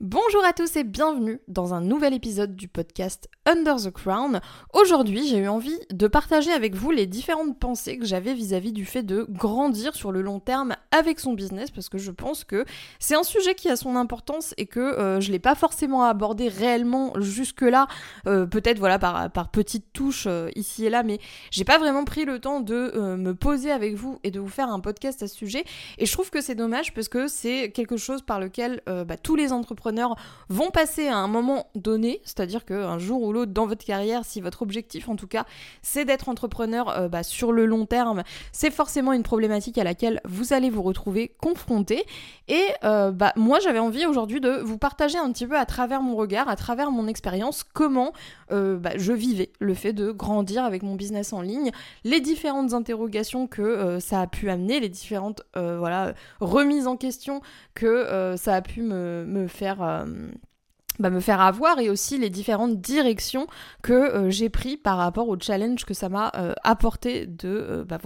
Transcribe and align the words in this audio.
Bonjour 0.00 0.44
à 0.44 0.52
tous 0.52 0.76
et 0.76 0.84
bienvenue 0.84 1.40
dans 1.48 1.74
un 1.74 1.80
nouvel 1.80 2.14
épisode 2.14 2.54
du 2.54 2.68
podcast 2.68 3.28
Under 3.46 3.74
the 3.82 3.90
Crown. 3.90 4.40
Aujourd'hui, 4.72 5.26
j'ai 5.26 5.38
eu 5.38 5.48
envie 5.48 5.76
de 5.90 6.06
partager 6.06 6.52
avec 6.52 6.76
vous 6.76 6.92
les 6.92 7.08
différentes 7.08 7.58
pensées 7.58 7.98
que 7.98 8.06
j'avais 8.06 8.32
vis-à-vis 8.32 8.72
du 8.72 8.84
fait 8.84 9.02
de 9.02 9.26
grandir 9.28 9.96
sur 9.96 10.12
le 10.12 10.22
long 10.22 10.38
terme 10.38 10.76
avec 10.92 11.18
son 11.18 11.32
business 11.32 11.72
parce 11.72 11.88
que 11.88 11.98
je 11.98 12.12
pense 12.12 12.44
que 12.44 12.64
c'est 13.00 13.16
un 13.16 13.24
sujet 13.24 13.56
qui 13.56 13.68
a 13.68 13.74
son 13.74 13.96
importance 13.96 14.54
et 14.56 14.66
que 14.66 14.78
euh, 14.78 15.20
je 15.20 15.32
l'ai 15.32 15.40
pas 15.40 15.56
forcément 15.56 16.04
abordé 16.04 16.46
réellement 16.46 17.12
jusque-là, 17.18 17.88
euh, 18.28 18.46
peut-être 18.46 18.78
voilà 18.78 19.00
par, 19.00 19.50
petites 19.50 19.92
touches 19.92 20.28
euh, 20.28 20.48
ici 20.54 20.86
et 20.86 20.90
là, 20.90 21.02
mais 21.02 21.18
j'ai 21.50 21.64
pas 21.64 21.78
vraiment 21.78 22.04
pris 22.04 22.24
le 22.24 22.38
temps 22.38 22.60
de 22.60 23.16
me 23.16 23.34
poser 23.34 23.72
avec 23.72 23.96
vous 23.96 24.20
et 24.22 24.30
de 24.30 24.38
vous 24.38 24.48
faire 24.48 24.68
un 24.68 24.78
podcast 24.78 25.24
à 25.24 25.26
ce 25.26 25.34
sujet 25.34 25.64
et 25.98 26.06
je 26.06 26.12
trouve 26.12 26.30
que 26.30 26.40
c'est 26.40 26.54
dommage 26.54 26.94
parce 26.94 27.08
que 27.08 27.26
c'est 27.26 27.72
quelque 27.72 27.96
chose 27.96 28.22
par 28.22 28.38
lequel 28.38 28.80
bah, 28.86 29.16
tous 29.16 29.34
les 29.34 29.52
entrepreneurs 29.52 29.87
vont 30.48 30.70
passer 30.70 31.08
à 31.08 31.16
un 31.16 31.28
moment 31.28 31.66
donné, 31.74 32.20
c'est-à-dire 32.24 32.64
qu'un 32.64 32.98
jour 32.98 33.22
ou 33.22 33.32
l'autre 33.32 33.52
dans 33.52 33.66
votre 33.66 33.84
carrière, 33.84 34.24
si 34.24 34.40
votre 34.40 34.62
objectif 34.62 35.08
en 35.08 35.16
tout 35.16 35.26
cas 35.26 35.44
c'est 35.82 36.04
d'être 36.04 36.28
entrepreneur 36.28 36.88
euh, 36.88 37.08
bah, 37.08 37.22
sur 37.22 37.52
le 37.52 37.66
long 37.66 37.86
terme, 37.86 38.22
c'est 38.52 38.70
forcément 38.70 39.12
une 39.12 39.22
problématique 39.22 39.78
à 39.78 39.84
laquelle 39.84 40.20
vous 40.24 40.52
allez 40.52 40.70
vous 40.70 40.82
retrouver 40.82 41.34
confronté. 41.40 42.04
Et 42.48 42.64
euh, 42.84 43.10
bah, 43.10 43.32
moi 43.36 43.58
j'avais 43.60 43.78
envie 43.78 44.06
aujourd'hui 44.06 44.40
de 44.40 44.60
vous 44.62 44.78
partager 44.78 45.18
un 45.18 45.30
petit 45.32 45.46
peu 45.46 45.58
à 45.58 45.66
travers 45.66 46.02
mon 46.02 46.16
regard, 46.16 46.48
à 46.48 46.56
travers 46.56 46.90
mon 46.90 47.06
expérience, 47.06 47.64
comment 47.64 48.12
euh, 48.50 48.76
bah, 48.76 48.92
je 48.96 49.12
vivais 49.12 49.50
le 49.58 49.74
fait 49.74 49.92
de 49.92 50.10
grandir 50.10 50.64
avec 50.64 50.82
mon 50.82 50.94
business 50.94 51.32
en 51.32 51.40
ligne, 51.40 51.70
les 52.04 52.20
différentes 52.20 52.72
interrogations 52.72 53.46
que 53.46 53.98
ça 54.00 54.22
a 54.22 54.26
pu 54.26 54.50
amener, 54.50 54.80
les 54.80 54.88
différentes 54.88 55.42
voilà, 55.54 56.14
remises 56.40 56.86
en 56.86 56.96
question 56.96 57.40
que 57.74 58.34
ça 58.36 58.54
a 58.54 58.62
pu 58.62 58.82
me, 58.82 59.24
me 59.26 59.46
faire 59.46 59.77
euh, 59.82 60.30
bah, 60.98 61.10
me 61.10 61.20
faire 61.20 61.40
avoir 61.40 61.78
et 61.78 61.90
aussi 61.90 62.18
les 62.18 62.30
différentes 62.30 62.80
directions 62.80 63.46
que 63.82 63.92
euh, 63.92 64.30
j'ai 64.30 64.48
pris 64.48 64.76
par 64.76 64.98
rapport 64.98 65.28
au 65.28 65.38
challenge 65.38 65.84
que 65.84 65.94
ça 65.94 66.08
m'a 66.08 66.32
euh, 66.36 66.54
apporté 66.64 67.26
de 67.26 67.84
bah, 67.88 67.98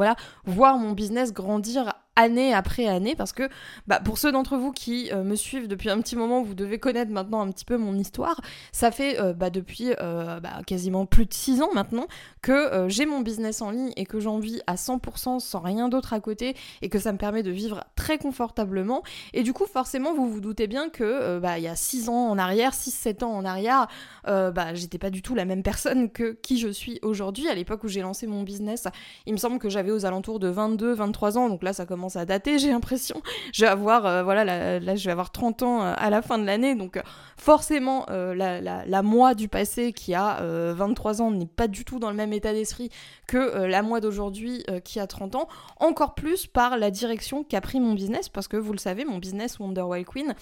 voir 0.45 0.79
mon 0.79 0.93
business 0.93 1.33
grandir 1.33 1.95
année 2.17 2.53
après 2.53 2.87
année 2.87 3.15
parce 3.17 3.33
que 3.33 3.49
bah, 3.87 4.01
pour 4.01 4.19
ceux 4.19 4.33
d'entre 4.33 4.57
vous 4.57 4.73
qui 4.73 5.11
euh, 5.13 5.23
me 5.23 5.35
suivent 5.35 5.69
depuis 5.69 5.89
un 5.89 6.01
petit 6.01 6.17
moment, 6.17 6.43
vous 6.43 6.55
devez 6.55 6.79
connaître 6.79 7.11
maintenant 7.11 7.41
un 7.41 7.51
petit 7.51 7.65
peu 7.65 7.77
mon 7.77 7.97
histoire. 7.97 8.41
Ça 8.71 8.91
fait 8.91 9.19
euh, 9.19 9.33
bah, 9.33 9.51
depuis 9.51 9.93
euh, 10.01 10.41
bah, 10.41 10.61
quasiment 10.67 11.07
plus 11.07 11.25
de 11.25 11.33
6 11.33 11.63
ans 11.63 11.71
maintenant 11.75 12.07
que 12.43 12.87
j'ai 12.89 13.07
mon 13.07 13.21
business 13.21 13.63
en 13.63 13.71
ligne 13.71 13.93
et 13.97 14.05
que 14.05 14.19
j'en 14.19 14.39
vis 14.39 14.61
à 14.67 14.75
100% 14.75 15.39
sans 15.39 15.61
rien 15.61 15.89
d'autre 15.89 16.13
à 16.13 16.21
côté 16.21 16.57
et 16.83 16.89
que 16.89 16.99
ça 16.99 17.13
me 17.13 17.19
permet 17.19 17.43
de 17.43 17.51
vivre 17.51 17.85
très 17.95 18.19
confortablement. 18.19 19.03
Et 19.33 19.43
du 19.43 19.53
coup, 19.53 19.67
forcément, 19.67 20.13
vous 20.13 20.29
vous 20.29 20.41
doutez 20.41 20.67
bien 20.67 20.89
que 20.89 21.39
bah, 21.39 21.59
il 21.59 21.65
y 21.65 21.69
a 21.69 21.77
6 21.77 22.09
ans 22.09 22.29
en 22.29 22.39
arrière, 22.39 22.73
6-7 22.73 23.25
ans 23.25 23.33
en 23.33 23.45
arrière, 23.45 23.87
bah, 24.25 24.75
j'étais 24.75 24.99
pas 24.99 25.11
du 25.11 25.23
tout 25.23 25.35
la 25.35 25.45
même 25.45 25.63
personne 25.63 26.11
que 26.11 26.33
qui 26.43 26.59
je 26.59 26.69
suis 26.69 26.99
aujourd'hui. 27.03 27.49
À 27.49 27.55
l'époque 27.55 27.85
où 27.85 27.89
j'ai 27.89 28.03
lancé 28.03 28.27
mon 28.27 28.43
business, 28.43 28.89
il 29.27 29.33
me 29.33 29.39
semble 29.39 29.59
que 29.59 29.69
j'avais 29.69 29.93
aux 29.93 30.05
alentours 30.05 30.41
de 30.41 30.53
22-23 30.53 31.39
ans, 31.39 31.49
donc 31.49 31.63
là 31.63 31.73
ça 31.73 31.87
commence 31.87 32.02
à 32.09 32.25
dater, 32.25 32.59
j'ai 32.59 32.71
l'impression. 32.71 33.23
Je 33.53 33.65
vais 33.65 33.71
avoir, 33.71 34.07
euh, 34.07 34.23
voilà, 34.23 34.45
là, 34.81 34.97
je 34.97 35.05
vais 35.05 35.13
avoir 35.13 35.31
30 35.31 35.63
ans 35.63 35.83
euh, 35.83 35.95
à 35.97 36.11
la 36.11 36.23
fin 36.23 36.39
de 36.39 36.45
l'année, 36.45 36.75
donc 36.75 36.97
euh, 36.97 37.03
forcément, 37.37 38.07
la, 38.09 38.61
la, 38.61 39.03
moi 39.03 39.35
du 39.35 39.49
passé 39.49 39.93
qui 39.93 40.15
a 40.15 40.41
23 40.75 41.23
ans 41.23 41.31
n'est 41.31 41.47
pas 41.47 41.67
du 41.67 41.85
tout 41.85 41.99
dans 41.99 42.11
le 42.11 42.17
même 42.17 42.33
état 42.33 42.53
d'esprit 42.53 42.91
que 43.27 43.65
la 43.65 43.83
moi 43.83 44.01
d'aujourd'hui 44.01 44.65
qui 44.85 45.01
a 45.01 45.07
30 45.07 45.35
ans, 45.35 45.49
encore 45.81 46.15
plus 46.15 46.47
par 46.47 46.77
la 46.77 46.91
direction 46.91 47.43
qu'a 47.43 47.61
pris 47.61 47.81
mon 47.81 47.95
business, 47.95 48.29
parce 48.29 48.47
que 48.47 48.57
vous 48.57 48.73
le 48.73 48.79
savez, 48.79 49.05
mon 49.05 49.19
business 49.19 49.59
Wonder 49.59 49.83
Wild 49.83 50.07
Queen, 50.07 50.35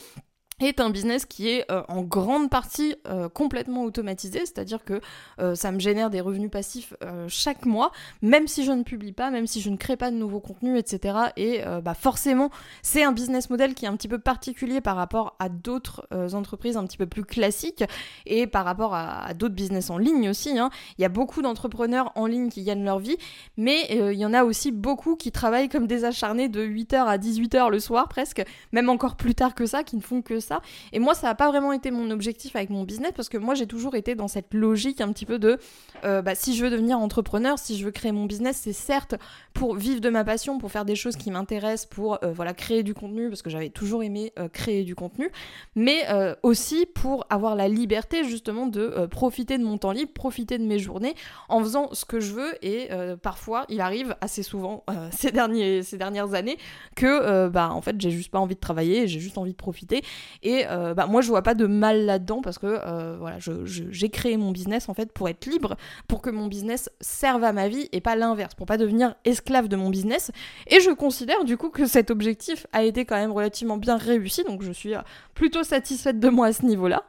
est 0.61 0.81
un 0.81 0.91
business 0.91 1.25
qui 1.25 1.49
est 1.49 1.71
euh, 1.71 1.83
en 1.89 2.03
grande 2.03 2.51
partie 2.51 2.95
euh, 3.09 3.29
complètement 3.29 3.83
automatisé, 3.83 4.41
c'est-à-dire 4.41 4.85
que 4.85 5.01
euh, 5.41 5.55
ça 5.55 5.73
me 5.73 5.81
génère 5.81 6.11
des 6.11 6.21
revenus 6.21 6.51
passifs 6.51 6.95
chaque 7.29 7.65
mois, 7.67 7.93
même 8.23 8.47
si 8.47 8.65
je 8.65 8.73
ne 8.73 8.83
publie 8.83 9.13
pas, 9.13 9.31
même 9.31 9.47
si 9.47 9.61
je 9.61 9.71
ne 9.71 9.77
crée 9.77 9.97
pas 9.97 10.11
de 10.11 10.17
nouveaux 10.17 10.41
contenus, 10.41 10.79
etc. 10.79 11.19
Et 11.37 11.61
bah 11.83 11.95
forcément, 11.95 12.51
c'est 12.83 13.03
un 13.03 13.13
business 13.13 13.51
model 13.51 13.75
qui 13.75 13.85
est 13.85 13.89
un 13.89 13.97
petit 13.97 14.09
peu 14.09 14.19
particulier 14.19 14.81
par 14.81 14.97
rapport 14.97 15.37
à 15.39 15.49
d'autres 15.49 16.07
entreprises 16.35 16.77
un 16.77 16.85
petit 16.85 16.97
peu 16.97 17.07
plus 17.07 17.25
classiques 17.25 17.85
et 18.27 18.47
par 18.47 18.65
rapport 18.65 18.95
à, 18.95 19.33
d'autres 19.35 19.55
business 19.55 19.91
en 19.91 19.99
ligne 19.99 20.29
aussi. 20.29 20.59
Hein. 20.59 20.71
Il 20.99 21.03
y 21.03 21.05
a 21.05 21.09
beaucoup 21.09 21.43
d'entrepreneurs 21.43 22.13
en 22.15 22.27
ligne 22.27 22.49
qui 22.49 22.63
gagnent 22.63 22.85
leur 22.85 22.99
vie, 22.99 23.17
mais 23.57 23.87
il 23.91 24.19
y 24.19 24.27
en 24.27 24.35
a 24.35 24.45
aussi 24.45 24.73
beaucoup 24.73 25.17
qui 25.17 25.33
travaillent 25.33 25.69
comme 25.69 25.87
des 25.87 26.05
acharnés 26.05 26.49
de 26.49 26.65
8h 26.65 27.05
à 27.05 27.19
18h 27.19 27.71
le 27.71 27.81
soir 27.81 28.09
presque, 28.09 28.43
même 28.73 28.89
encore 28.89 29.17
plus 29.17 29.35
tard 29.35 29.55
que 29.55 29.67
ça, 29.67 29.85
qui 29.85 29.97
ne 29.97 30.03
font 30.03 30.23
que 30.23 30.41
ça 30.41 30.50
et 30.93 30.99
moi, 30.99 31.15
ça 31.15 31.29
n'a 31.29 31.35
pas 31.35 31.49
vraiment 31.49 31.73
été 31.73 31.91
mon 31.91 32.11
objectif 32.11 32.57
avec 32.57 32.71
mon 32.71 32.85
business 32.85 33.13
parce 33.15 33.29
que 33.29 33.39
moi, 33.39 33.55
j'ai 33.55 33.67
toujours 33.67 33.95
été 33.95 34.15
dans 34.15 34.29
cette 34.29 34.53
logique 34.55 35.01
un 35.01 35.13
petit 35.13 35.27
peu 35.27 35.39
de 35.39 35.59
euh, 36.05 36.23
bah, 36.23 36.35
si 36.35 36.57
je 36.57 36.65
veux 36.65 36.71
devenir 36.71 36.99
entrepreneur, 36.99 37.59
si 37.59 37.79
je 37.79 37.85
veux 37.85 37.91
créer 37.91 38.13
mon 38.13 38.27
business, 38.27 38.61
c'est 38.63 38.73
certes 38.73 39.15
pour 39.53 39.75
vivre 39.75 40.01
de 40.01 40.09
ma 40.09 40.25
passion, 40.25 40.59
pour 40.59 40.71
faire 40.71 40.85
des 40.85 40.97
choses 40.97 41.17
qui 41.17 41.31
m'intéressent, 41.31 41.87
pour 41.87 42.23
euh, 42.25 42.33
voilà 42.33 42.55
créer 42.55 42.83
du 42.83 42.95
contenu 42.95 43.29
parce 43.29 43.43
que 43.43 43.51
j'avais 43.51 43.69
toujours 43.69 44.03
aimé 44.03 44.33
euh, 44.39 44.49
créer 44.49 44.85
du 44.85 44.95
contenu, 44.95 45.31
mais 45.77 46.01
aussi 46.43 46.87
pour 46.87 47.27
avoir 47.31 47.55
la 47.55 47.69
liberté 47.69 48.25
justement 48.25 48.67
de 48.67 49.07
profiter 49.07 49.59
de 49.59 49.65
mon 49.65 49.79
temps 49.79 49.93
libre, 49.93 50.13
profiter 50.13 50.59
de 50.59 50.65
mes 50.65 50.79
journées 50.79 51.15
en 51.49 51.61
faisant 51.61 51.89
ce 51.93 52.05
que 52.05 52.21
je 52.21 52.33
veux. 52.33 52.65
Et 52.65 52.89
parfois, 53.23 53.65
il 53.69 53.81
arrive 53.81 54.17
assez 54.21 54.43
souvent 54.43 54.85
ces, 55.11 55.31
derniers, 55.31 55.83
ces 55.83 55.97
dernières 55.97 56.35
années 56.35 56.57
que 56.97 57.49
bah 57.49 57.71
en 57.73 57.81
fait, 57.81 58.01
j'ai 58.01 58.11
juste 58.11 58.31
pas 58.31 58.39
envie 58.39 58.55
de 58.55 58.61
travailler, 58.61 59.07
j'ai 59.09 59.21
juste 59.21 59.39
envie 59.39 59.53
de 59.53 59.57
profiter. 59.57 60.03
Et 60.43 60.65
euh, 60.69 60.95
bah, 60.95 61.07
moi, 61.07 61.21
je 61.21 61.29
vois 61.29 61.43
pas 61.43 61.55
de 61.55 61.67
mal 61.67 62.05
là-dedans 62.07 62.41
parce 62.41 62.59
que 62.59 62.67
euh, 62.67 63.17
voilà, 63.19 63.39
j'ai 63.39 64.09
créé 64.09 64.37
mon 64.37 64.53
business 64.53 64.89
en 64.89 64.95
fait 64.95 65.13
pour 65.13 65.29
être 65.29 65.47
libre, 65.47 65.77
pour 66.09 66.23
que 66.23 66.31
mon 66.31 66.47
business 66.47 66.91
serve 67.01 67.45
à 67.45 67.53
ma 67.53 67.69
vie 67.69 67.89
et 67.93 68.01
pas 68.01 68.17
l'inverse, 68.17 68.55
pour 68.55 68.67
pas 68.67 68.79
devenir 68.79 69.15
esclave 69.25 69.69
de 69.69 69.77
mon 69.77 69.91
business. 69.91 70.31
Et 70.67 70.81
je 70.81 70.91
considère 70.91 71.45
du 71.45 71.57
coup 71.57 71.71
que 71.71 71.87
cet 71.87 72.11
objectif 72.11 72.67
a 72.73 72.83
été 72.83 73.05
quand 73.05 73.17
même 73.17 73.33
relativement 73.33 73.77
bien 73.77 73.97
réussi, 73.97 74.45
donc 74.45 74.63
je 74.63 74.73
suis 74.73 74.95
euh, 74.95 75.01
plutôt 75.35 75.63
satisfaite 75.63 76.19
de 76.19 76.29
moi 76.29 76.47
à 76.47 76.53
ce 76.53 76.65
niveau-là. 76.65 77.05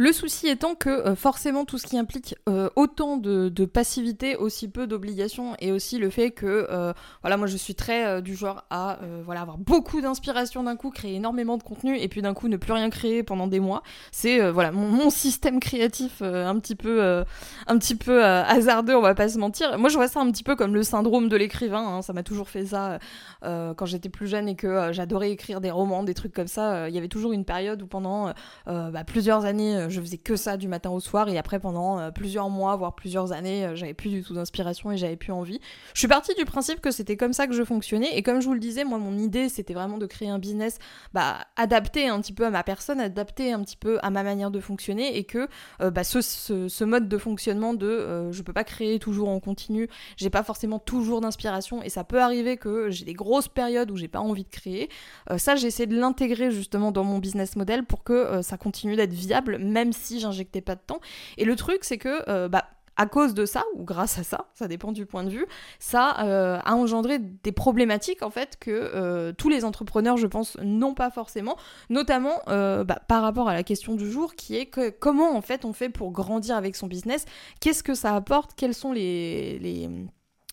Le 0.00 0.14
souci 0.14 0.48
étant 0.48 0.74
que 0.74 0.88
euh, 0.88 1.14
forcément 1.14 1.66
tout 1.66 1.76
ce 1.76 1.86
qui 1.86 1.98
implique 1.98 2.34
euh, 2.48 2.70
autant 2.74 3.18
de, 3.18 3.50
passivité, 3.66 4.34
aussi 4.34 4.66
peu 4.66 4.86
d'obligations, 4.86 5.56
et 5.58 5.72
aussi 5.72 5.98
le 5.98 6.08
fait 6.08 6.30
que, 6.30 6.66
euh, 6.70 6.94
voilà, 7.20 7.36
moi 7.36 7.46
je 7.46 7.58
suis 7.58 7.74
très 7.74 8.22
du 8.22 8.34
genre 8.34 8.64
à 8.70 8.98
voilà, 9.26 9.42
avoir 9.42 9.58
beaucoup 9.58 10.00
d'inspiration 10.00 10.62
d'un 10.62 10.76
coup, 10.76 10.88
créer 10.88 11.16
énormément 11.16 11.58
de 11.58 11.62
contenu, 11.62 11.98
et 11.98 12.08
puis 12.08 12.22
d'un 12.22 12.32
coup 12.32 12.48
ne 12.48 12.56
plus 12.56 12.72
rien 12.72 12.88
créer 12.88 13.22
pendant 13.22 13.46
des 13.46 13.60
mois. 13.60 13.82
C'est 14.10 14.50
voilà 14.50 14.72
mon, 14.72 15.10
système 15.10 15.60
créatif 15.60 16.22
un 16.22 16.58
petit 16.58 16.76
peu, 16.76 17.22
un 17.66 17.78
petit 17.78 17.94
peu 17.94 18.24
hasardeux, 18.24 18.96
on 18.96 19.02
va 19.02 19.14
pas 19.14 19.28
se 19.28 19.36
mentir. 19.38 19.78
Moi 19.78 19.90
je 19.90 19.96
vois 19.96 20.08
ça 20.08 20.20
un 20.20 20.30
petit 20.30 20.44
peu 20.44 20.56
comme 20.56 20.74
le 20.74 20.82
syndrome 20.82 21.28
de 21.28 21.36
l'écrivain, 21.36 21.86
hein. 21.86 22.02
ça 22.02 22.14
m'a 22.14 22.22
toujours 22.22 22.48
fait 22.48 22.64
ça 22.64 22.98
quand 23.42 23.84
j'étais 23.84 24.08
plus 24.08 24.28
jeune 24.28 24.48
et 24.48 24.56
que 24.56 24.92
j'adorais 24.92 25.30
écrire 25.30 25.60
des 25.60 25.70
romans, 25.70 26.04
des 26.04 26.14
trucs 26.14 26.32
comme 26.32 26.48
ça. 26.48 26.88
Il 26.88 26.94
y 26.94 26.98
avait 26.98 27.08
toujours 27.08 27.32
une 27.32 27.44
période 27.44 27.82
où 27.82 27.86
pendant 27.86 28.32
bah, 28.66 29.04
plusieurs 29.06 29.44
années 29.44 29.89
je 29.90 30.00
faisais 30.00 30.18
que 30.18 30.36
ça 30.36 30.56
du 30.56 30.68
matin 30.68 30.90
au 30.90 31.00
soir 31.00 31.28
et 31.28 31.38
après 31.38 31.58
pendant 31.58 31.98
euh, 31.98 32.10
plusieurs 32.10 32.50
mois, 32.50 32.76
voire 32.76 32.94
plusieurs 32.94 33.32
années, 33.32 33.66
euh, 33.66 33.74
j'avais 33.74 33.94
plus 33.94 34.10
du 34.10 34.22
tout 34.22 34.34
d'inspiration 34.34 34.92
et 34.92 34.96
j'avais 34.96 35.16
plus 35.16 35.32
envie. 35.32 35.60
Je 35.94 35.98
suis 35.98 36.08
partie 36.08 36.34
du 36.34 36.44
principe 36.44 36.80
que 36.80 36.90
c'était 36.90 37.16
comme 37.16 37.32
ça 37.32 37.46
que 37.46 37.54
je 37.54 37.64
fonctionnais 37.64 38.16
et 38.16 38.22
comme 38.22 38.40
je 38.40 38.46
vous 38.46 38.54
le 38.54 38.60
disais, 38.60 38.84
moi 38.84 38.98
mon 38.98 39.18
idée 39.18 39.48
c'était 39.48 39.74
vraiment 39.74 39.98
de 39.98 40.06
créer 40.06 40.28
un 40.28 40.38
business 40.38 40.78
bah, 41.12 41.38
adapté 41.56 42.08
un 42.08 42.20
petit 42.20 42.32
peu 42.32 42.46
à 42.46 42.50
ma 42.50 42.62
personne, 42.62 43.00
adapté 43.00 43.52
un 43.52 43.62
petit 43.62 43.76
peu 43.76 43.98
à 44.02 44.10
ma 44.10 44.22
manière 44.22 44.50
de 44.50 44.60
fonctionner 44.60 45.16
et 45.16 45.24
que 45.24 45.48
euh, 45.80 45.90
bah, 45.90 46.04
ce, 46.04 46.20
ce, 46.20 46.84
mode 46.84 47.08
de 47.08 47.18
fonctionnement 47.18 47.74
de 47.74 48.30
je 48.32 48.42
peux 48.42 48.52
pas 48.52 48.64
créer 48.64 48.98
toujours 48.98 49.28
en 49.28 49.38
continu, 49.38 49.88
j'ai 50.16 50.30
pas 50.30 50.42
forcément 50.42 50.78
toujours 50.78 51.20
d'inspiration 51.20 51.82
et 51.82 51.88
ça 51.88 52.04
peut 52.04 52.20
arriver 52.20 52.56
que 52.56 52.90
j'ai 52.90 53.04
des 53.04 53.12
grosses 53.12 53.48
périodes 53.48 53.90
où 53.90 53.96
j'ai 53.96 54.08
pas 54.08 54.20
envie 54.20 54.44
de 54.44 54.48
créer. 54.48 54.88
ça 55.36 55.56
j'essaie 55.56 55.86
de 55.86 55.96
l'intégrer 55.96 56.50
justement 56.50 56.90
dans 56.90 57.04
mon 57.04 57.18
business 57.18 57.54
model 57.56 57.84
pour 57.84 58.02
que 58.02 58.42
ça 58.42 58.56
continue 58.56 58.96
d'être 58.96 59.12
viable 59.12 59.58
si 59.92 60.20
j'injectais 60.20 60.60
pas 60.60 60.74
de 60.74 60.80
temps. 60.86 61.00
Et 61.38 61.44
le 61.44 61.56
truc, 61.56 61.84
c'est 61.84 61.98
que, 61.98 62.28
euh, 62.28 62.48
bah, 62.48 62.64
à 62.96 63.06
cause 63.06 63.32
de 63.32 63.46
ça, 63.46 63.64
ou 63.76 63.84
grâce 63.84 64.18
à 64.18 64.24
ça, 64.24 64.46
ça 64.52 64.68
dépend 64.68 64.92
du 64.92 65.06
point 65.06 65.24
de 65.24 65.30
vue, 65.30 65.46
ça 65.78 66.20
euh, 66.20 66.58
a 66.62 66.74
engendré 66.74 67.18
des 67.18 67.52
problématiques 67.52 68.22
en 68.22 68.28
fait 68.28 68.58
que 68.60 68.70
euh, 68.70 69.32
tous 69.32 69.48
les 69.48 69.64
entrepreneurs, 69.64 70.18
je 70.18 70.26
pense, 70.26 70.58
n'ont 70.60 70.92
pas 70.92 71.10
forcément, 71.10 71.56
notamment 71.88 72.42
bah, 72.46 73.00
par 73.08 73.22
rapport 73.22 73.48
à 73.48 73.54
la 73.54 73.62
question 73.62 73.94
du 73.94 74.10
jour 74.10 74.34
qui 74.34 74.56
est 74.56 74.66
que 74.66 74.90
comment 74.90 75.34
en 75.34 75.40
fait 75.40 75.64
on 75.64 75.72
fait 75.72 75.88
pour 75.88 76.10
grandir 76.10 76.56
avec 76.56 76.76
son 76.76 76.88
business, 76.88 77.24
qu'est-ce 77.60 77.82
que 77.82 77.94
ça 77.94 78.14
apporte, 78.14 78.50
quels 78.54 78.74
sont 78.74 78.92
les 78.92 79.88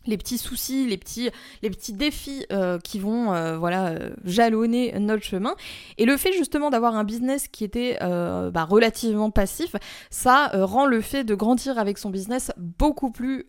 les 0.07 0.17
petits 0.17 0.37
soucis, 0.37 0.87
les 0.87 0.97
petits, 0.97 1.29
les 1.61 1.69
petits 1.69 1.93
défis 1.93 2.45
euh, 2.51 2.79
qui 2.79 2.99
vont 2.99 3.33
euh, 3.33 3.57
voilà 3.57 3.87
euh, 3.87 4.09
jalonner 4.23 4.97
notre 4.99 5.23
chemin. 5.23 5.55
Et 5.97 6.05
le 6.05 6.17
fait 6.17 6.33
justement 6.33 6.69
d'avoir 6.69 6.95
un 6.95 7.03
business 7.03 7.47
qui 7.47 7.63
était 7.63 7.97
bah, 7.99 8.63
relativement 8.63 9.31
passif, 9.31 9.75
ça 10.09 10.51
rend 10.53 10.85
le 10.85 11.01
fait 11.01 11.23
de 11.23 11.35
grandir 11.35 11.77
avec 11.77 11.97
son 11.97 12.09
business 12.09 12.51
beaucoup 12.57 13.11
plus 13.11 13.45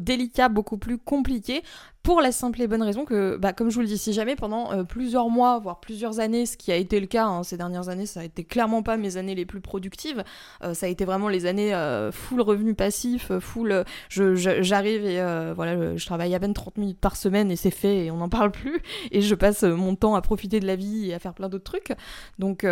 délicat, 0.00 0.48
beaucoup 0.48 0.78
plus 0.78 0.98
compliqué 0.98 1.62
pour 2.04 2.20
la 2.20 2.30
simple 2.30 2.62
et 2.62 2.68
bonne 2.68 2.82
raison 2.82 3.04
que, 3.04 3.36
bah, 3.36 3.52
comme 3.52 3.70
je 3.70 3.74
vous 3.74 3.80
le 3.80 3.86
dis, 3.88 3.98
si 3.98 4.12
jamais 4.12 4.36
pendant 4.36 4.84
plusieurs 4.84 5.30
mois, 5.30 5.58
voire 5.58 5.80
plusieurs 5.80 6.20
années, 6.20 6.46
ce 6.46 6.56
qui 6.56 6.70
a 6.70 6.76
été 6.76 7.00
le 7.00 7.06
cas 7.06 7.24
hein, 7.26 7.42
ces 7.42 7.56
dernières 7.56 7.88
années, 7.88 8.06
ça 8.06 8.20
a 8.20 8.24
été 8.24 8.44
clairement 8.44 8.82
pas 8.82 8.96
mes 8.96 9.16
années 9.16 9.34
les 9.34 9.46
plus 9.46 9.60
productives, 9.60 10.22
ça 10.60 10.86
a 10.86 10.88
été 10.88 11.04
vraiment 11.04 11.28
les 11.28 11.46
années 11.46 11.72
full 12.12 12.42
revenu 12.42 12.74
passif, 12.74 13.32
full, 13.40 13.84
j'arrive 14.10 15.04
et 15.04 15.52
voilà, 15.54 15.96
je 15.96 16.06
travaille 16.06 16.34
à 16.34 16.40
peine 16.40 16.54
30 16.54 16.76
minutes 16.76 17.00
par 17.00 17.16
semaine 17.16 17.50
et 17.50 17.56
c'est 17.56 17.70
fait 17.70 18.04
et 18.04 18.10
on 18.10 18.18
n'en 18.18 18.28
parle 18.28 18.50
plus, 18.50 18.80
et 19.10 19.22
je 19.22 19.34
passe 19.34 19.64
mon 19.64 19.96
temps 19.96 20.14
à 20.14 20.20
profiter 20.20 20.60
de 20.60 20.66
la 20.66 20.76
vie 20.76 21.10
et 21.10 21.14
à 21.14 21.18
faire 21.18 21.34
plein 21.34 21.48
d'autres 21.48 21.64
trucs. 21.64 21.92
Donc 22.38 22.66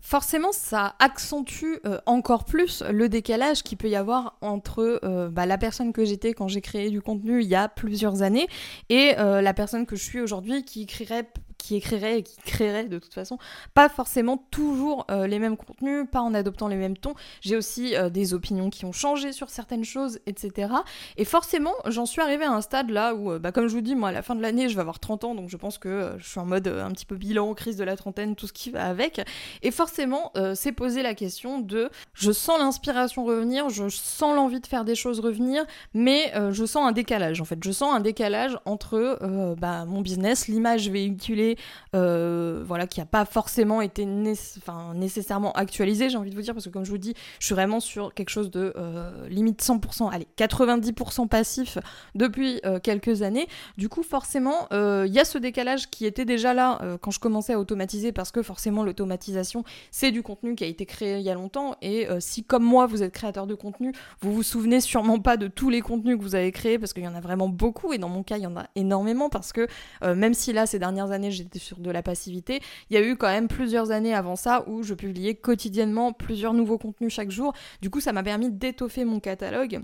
forcément, 0.00 0.52
ça 0.52 0.94
accentue 0.98 1.78
euh, 1.86 1.98
encore 2.06 2.44
plus 2.44 2.82
le 2.90 3.08
décalage 3.08 3.62
qu'il 3.62 3.78
peut 3.78 3.88
y 3.88 3.96
avoir 3.96 4.36
entre 4.40 5.00
euh, 5.04 5.28
bah, 5.28 5.46
la 5.46 5.58
personne 5.58 5.92
que 5.92 6.04
j'étais 6.04 6.32
quand 6.32 6.48
j'ai 6.48 6.60
créé 6.60 6.90
du 6.90 7.00
contenu 7.00 7.42
il 7.42 7.48
y 7.48 7.54
a 7.54 7.68
plusieurs 7.68 8.22
années 8.22 8.48
et 8.88 9.14
euh, 9.18 9.40
la 9.40 9.54
personne 9.54 9.86
que 9.86 9.96
je 9.96 10.02
suis 10.02 10.20
aujourd'hui 10.20 10.64
qui 10.64 10.82
écrirait 10.82 11.28
qui 11.62 11.76
écrirait 11.76 12.18
et 12.18 12.22
qui 12.22 12.36
créerait 12.38 12.88
de 12.88 12.98
toute 12.98 13.14
façon 13.14 13.38
pas 13.74 13.88
forcément 13.88 14.36
toujours 14.50 15.06
euh, 15.10 15.26
les 15.26 15.38
mêmes 15.38 15.56
contenus, 15.56 16.06
pas 16.10 16.20
en 16.20 16.34
adoptant 16.34 16.68
les 16.68 16.76
mêmes 16.76 16.96
tons. 16.96 17.14
J'ai 17.40 17.56
aussi 17.56 17.94
euh, 17.96 18.10
des 18.10 18.34
opinions 18.34 18.70
qui 18.70 18.84
ont 18.84 18.92
changé 18.92 19.32
sur 19.32 19.50
certaines 19.50 19.84
choses, 19.84 20.20
etc. 20.26 20.72
Et 21.16 21.24
forcément, 21.24 21.74
j'en 21.86 22.06
suis 22.06 22.20
arrivée 22.20 22.44
à 22.44 22.52
un 22.52 22.60
stade 22.60 22.90
là 22.90 23.14
où, 23.14 23.32
euh, 23.32 23.38
bah, 23.38 23.52
comme 23.52 23.68
je 23.68 23.74
vous 23.74 23.80
dis, 23.80 23.94
moi 23.94 24.08
à 24.10 24.12
la 24.12 24.22
fin 24.22 24.34
de 24.34 24.42
l'année, 24.42 24.68
je 24.68 24.74
vais 24.74 24.80
avoir 24.80 25.00
30 25.00 25.24
ans, 25.24 25.34
donc 25.34 25.48
je 25.48 25.56
pense 25.56 25.78
que 25.78 26.14
je 26.18 26.28
suis 26.28 26.40
en 26.40 26.46
mode 26.46 26.68
un 26.68 26.90
petit 26.90 27.06
peu 27.06 27.16
bilan, 27.16 27.54
crise 27.54 27.76
de 27.76 27.84
la 27.84 27.96
trentaine, 27.96 28.34
tout 28.36 28.46
ce 28.46 28.52
qui 28.52 28.70
va 28.70 28.86
avec. 28.86 29.20
Et 29.62 29.70
forcément, 29.70 30.32
c'est 30.54 30.72
poser 30.72 31.02
la 31.02 31.14
question 31.14 31.58
de 31.58 31.90
je 32.14 32.32
sens 32.32 32.58
l'inspiration 32.58 33.24
revenir, 33.24 33.68
je 33.68 33.88
sens 33.88 34.34
l'envie 34.34 34.60
de 34.60 34.66
faire 34.66 34.84
des 34.84 34.94
choses 34.94 35.20
revenir, 35.20 35.64
mais 35.94 36.32
je 36.50 36.64
sens 36.64 36.86
un 36.86 36.92
décalage 36.92 37.40
en 37.40 37.44
fait. 37.44 37.58
Je 37.62 37.70
sens 37.70 37.94
un 37.94 38.00
décalage 38.00 38.58
entre 38.64 39.18
bah, 39.58 39.84
mon 39.84 40.00
business, 40.00 40.48
l'image 40.48 40.88
véhiculée 40.88 41.49
euh, 41.94 42.62
voilà, 42.66 42.86
qui 42.86 43.00
n'a 43.00 43.06
pas 43.06 43.24
forcément 43.24 43.80
été 43.80 44.04
nécessairement 44.04 45.52
actualisé, 45.52 46.10
j'ai 46.10 46.16
envie 46.16 46.30
de 46.30 46.34
vous 46.34 46.42
dire, 46.42 46.54
parce 46.54 46.66
que 46.66 46.70
comme 46.70 46.84
je 46.84 46.90
vous 46.90 46.98
dis, 46.98 47.14
je 47.38 47.46
suis 47.46 47.54
vraiment 47.54 47.80
sur 47.80 48.14
quelque 48.14 48.30
chose 48.30 48.50
de 48.50 48.72
euh, 48.76 49.28
limite 49.28 49.62
100%, 49.62 50.10
allez, 50.12 50.26
90% 50.36 51.28
passif 51.28 51.78
depuis 52.14 52.60
euh, 52.64 52.78
quelques 52.80 53.22
années. 53.22 53.48
Du 53.76 53.88
coup, 53.88 54.02
forcément, 54.02 54.68
il 54.70 55.12
y 55.12 55.18
a 55.18 55.24
ce 55.24 55.38
décalage 55.38 55.90
qui 55.90 56.06
était 56.06 56.24
déjà 56.24 56.54
là 56.54 56.80
quand 57.00 57.10
je 57.10 57.20
commençais 57.20 57.54
à 57.54 57.58
automatiser, 57.58 58.12
parce 58.12 58.30
que 58.30 58.42
forcément, 58.42 58.84
l'automatisation, 58.84 59.64
c'est 59.90 60.10
du 60.10 60.22
contenu 60.22 60.54
qui 60.54 60.64
a 60.64 60.66
été 60.66 60.86
créé 60.86 61.18
il 61.18 61.22
y 61.22 61.30
a 61.30 61.34
longtemps, 61.34 61.76
et 61.82 62.06
si 62.18 62.44
comme 62.44 62.64
moi, 62.64 62.86
vous 62.86 63.02
êtes 63.02 63.12
créateur 63.12 63.46
de 63.46 63.54
contenu, 63.54 63.92
vous 64.20 64.32
vous 64.32 64.42
souvenez 64.42 64.80
sûrement 64.80 65.18
pas 65.18 65.36
de 65.36 65.48
tous 65.48 65.70
les 65.70 65.80
contenus 65.80 66.16
que 66.16 66.22
vous 66.22 66.34
avez 66.34 66.52
créés, 66.52 66.78
parce 66.78 66.92
qu'il 66.92 67.02
y 67.02 67.08
en 67.08 67.14
a 67.14 67.20
vraiment 67.20 67.48
beaucoup, 67.48 67.92
et 67.92 67.98
dans 67.98 68.08
mon 68.08 68.22
cas, 68.22 68.36
il 68.36 68.42
y 68.42 68.46
en 68.46 68.56
a 68.56 68.66
énormément, 68.74 69.28
parce 69.28 69.52
que 69.52 69.66
même 70.02 70.34
si 70.34 70.52
là, 70.52 70.66
ces 70.66 70.78
dernières 70.78 71.10
années, 71.10 71.30
j'étais 71.42 71.58
sur 71.58 71.78
de 71.78 71.90
la 71.90 72.02
passivité. 72.02 72.60
Il 72.90 72.94
y 72.94 72.96
a 72.96 73.02
eu 73.02 73.16
quand 73.16 73.28
même 73.28 73.48
plusieurs 73.48 73.90
années 73.90 74.14
avant 74.14 74.36
ça 74.36 74.64
où 74.68 74.82
je 74.82 74.94
publiais 74.94 75.34
quotidiennement 75.34 76.12
plusieurs 76.12 76.54
nouveaux 76.54 76.78
contenus 76.78 77.12
chaque 77.12 77.30
jour. 77.30 77.52
Du 77.80 77.90
coup, 77.90 78.00
ça 78.00 78.12
m'a 78.12 78.22
permis 78.22 78.50
d'étoffer 78.50 79.04
mon 79.04 79.20
catalogue 79.20 79.82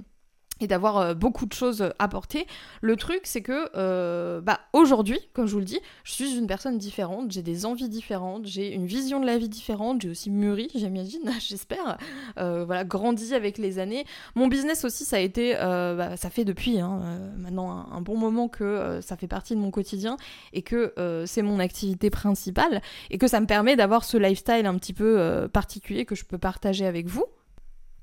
et 0.60 0.66
d'avoir 0.66 0.96
euh, 0.98 1.14
beaucoup 1.14 1.46
de 1.46 1.52
choses 1.52 1.90
à 1.98 2.08
porter. 2.08 2.46
Le 2.80 2.96
truc, 2.96 3.20
c'est 3.24 3.42
que 3.42 3.70
euh, 3.76 4.40
bah, 4.40 4.60
aujourd'hui, 4.72 5.18
comme 5.34 5.46
je 5.46 5.52
vous 5.52 5.58
le 5.58 5.64
dis, 5.64 5.80
je 6.04 6.12
suis 6.12 6.36
une 6.36 6.46
personne 6.46 6.78
différente, 6.78 7.30
j'ai 7.30 7.42
des 7.42 7.66
envies 7.66 7.88
différentes, 7.88 8.46
j'ai 8.46 8.72
une 8.72 8.86
vision 8.86 9.20
de 9.20 9.26
la 9.26 9.38
vie 9.38 9.48
différente, 9.48 10.00
j'ai 10.00 10.10
aussi 10.10 10.30
mûri, 10.30 10.68
j'imagine, 10.74 11.30
j'espère, 11.40 11.98
euh, 12.38 12.64
voilà, 12.64 12.84
grandi 12.84 13.34
avec 13.34 13.58
les 13.58 13.78
années. 13.78 14.04
Mon 14.34 14.48
business 14.48 14.84
aussi, 14.84 15.04
ça 15.04 15.16
a 15.16 15.20
été, 15.20 15.54
bah, 15.54 16.16
ça 16.16 16.30
fait 16.30 16.44
depuis 16.44 16.80
hein, 16.80 17.00
maintenant 17.38 17.86
un, 17.90 18.00
bon 18.00 18.16
moment 18.16 18.48
que 18.48 19.00
ça 19.02 19.16
fait 19.16 19.26
partie 19.26 19.54
de 19.54 19.60
mon 19.60 19.70
quotidien 19.70 20.16
et 20.52 20.62
que 20.62 20.92
c'est 21.26 21.42
mon 21.42 21.58
activité 21.58 22.10
principale 22.10 22.80
et 23.10 23.18
que 23.18 23.26
ça 23.26 23.40
me 23.40 23.46
permet 23.46 23.76
d'avoir 23.76 24.04
ce 24.04 24.16
lifestyle 24.16 24.66
un 24.66 24.74
petit 24.76 24.92
peu 24.92 25.48
particulier 25.52 26.04
que 26.04 26.14
je 26.14 26.24
peux 26.24 26.38
partager 26.38 26.86
avec 26.86 27.06
vous. 27.06 27.24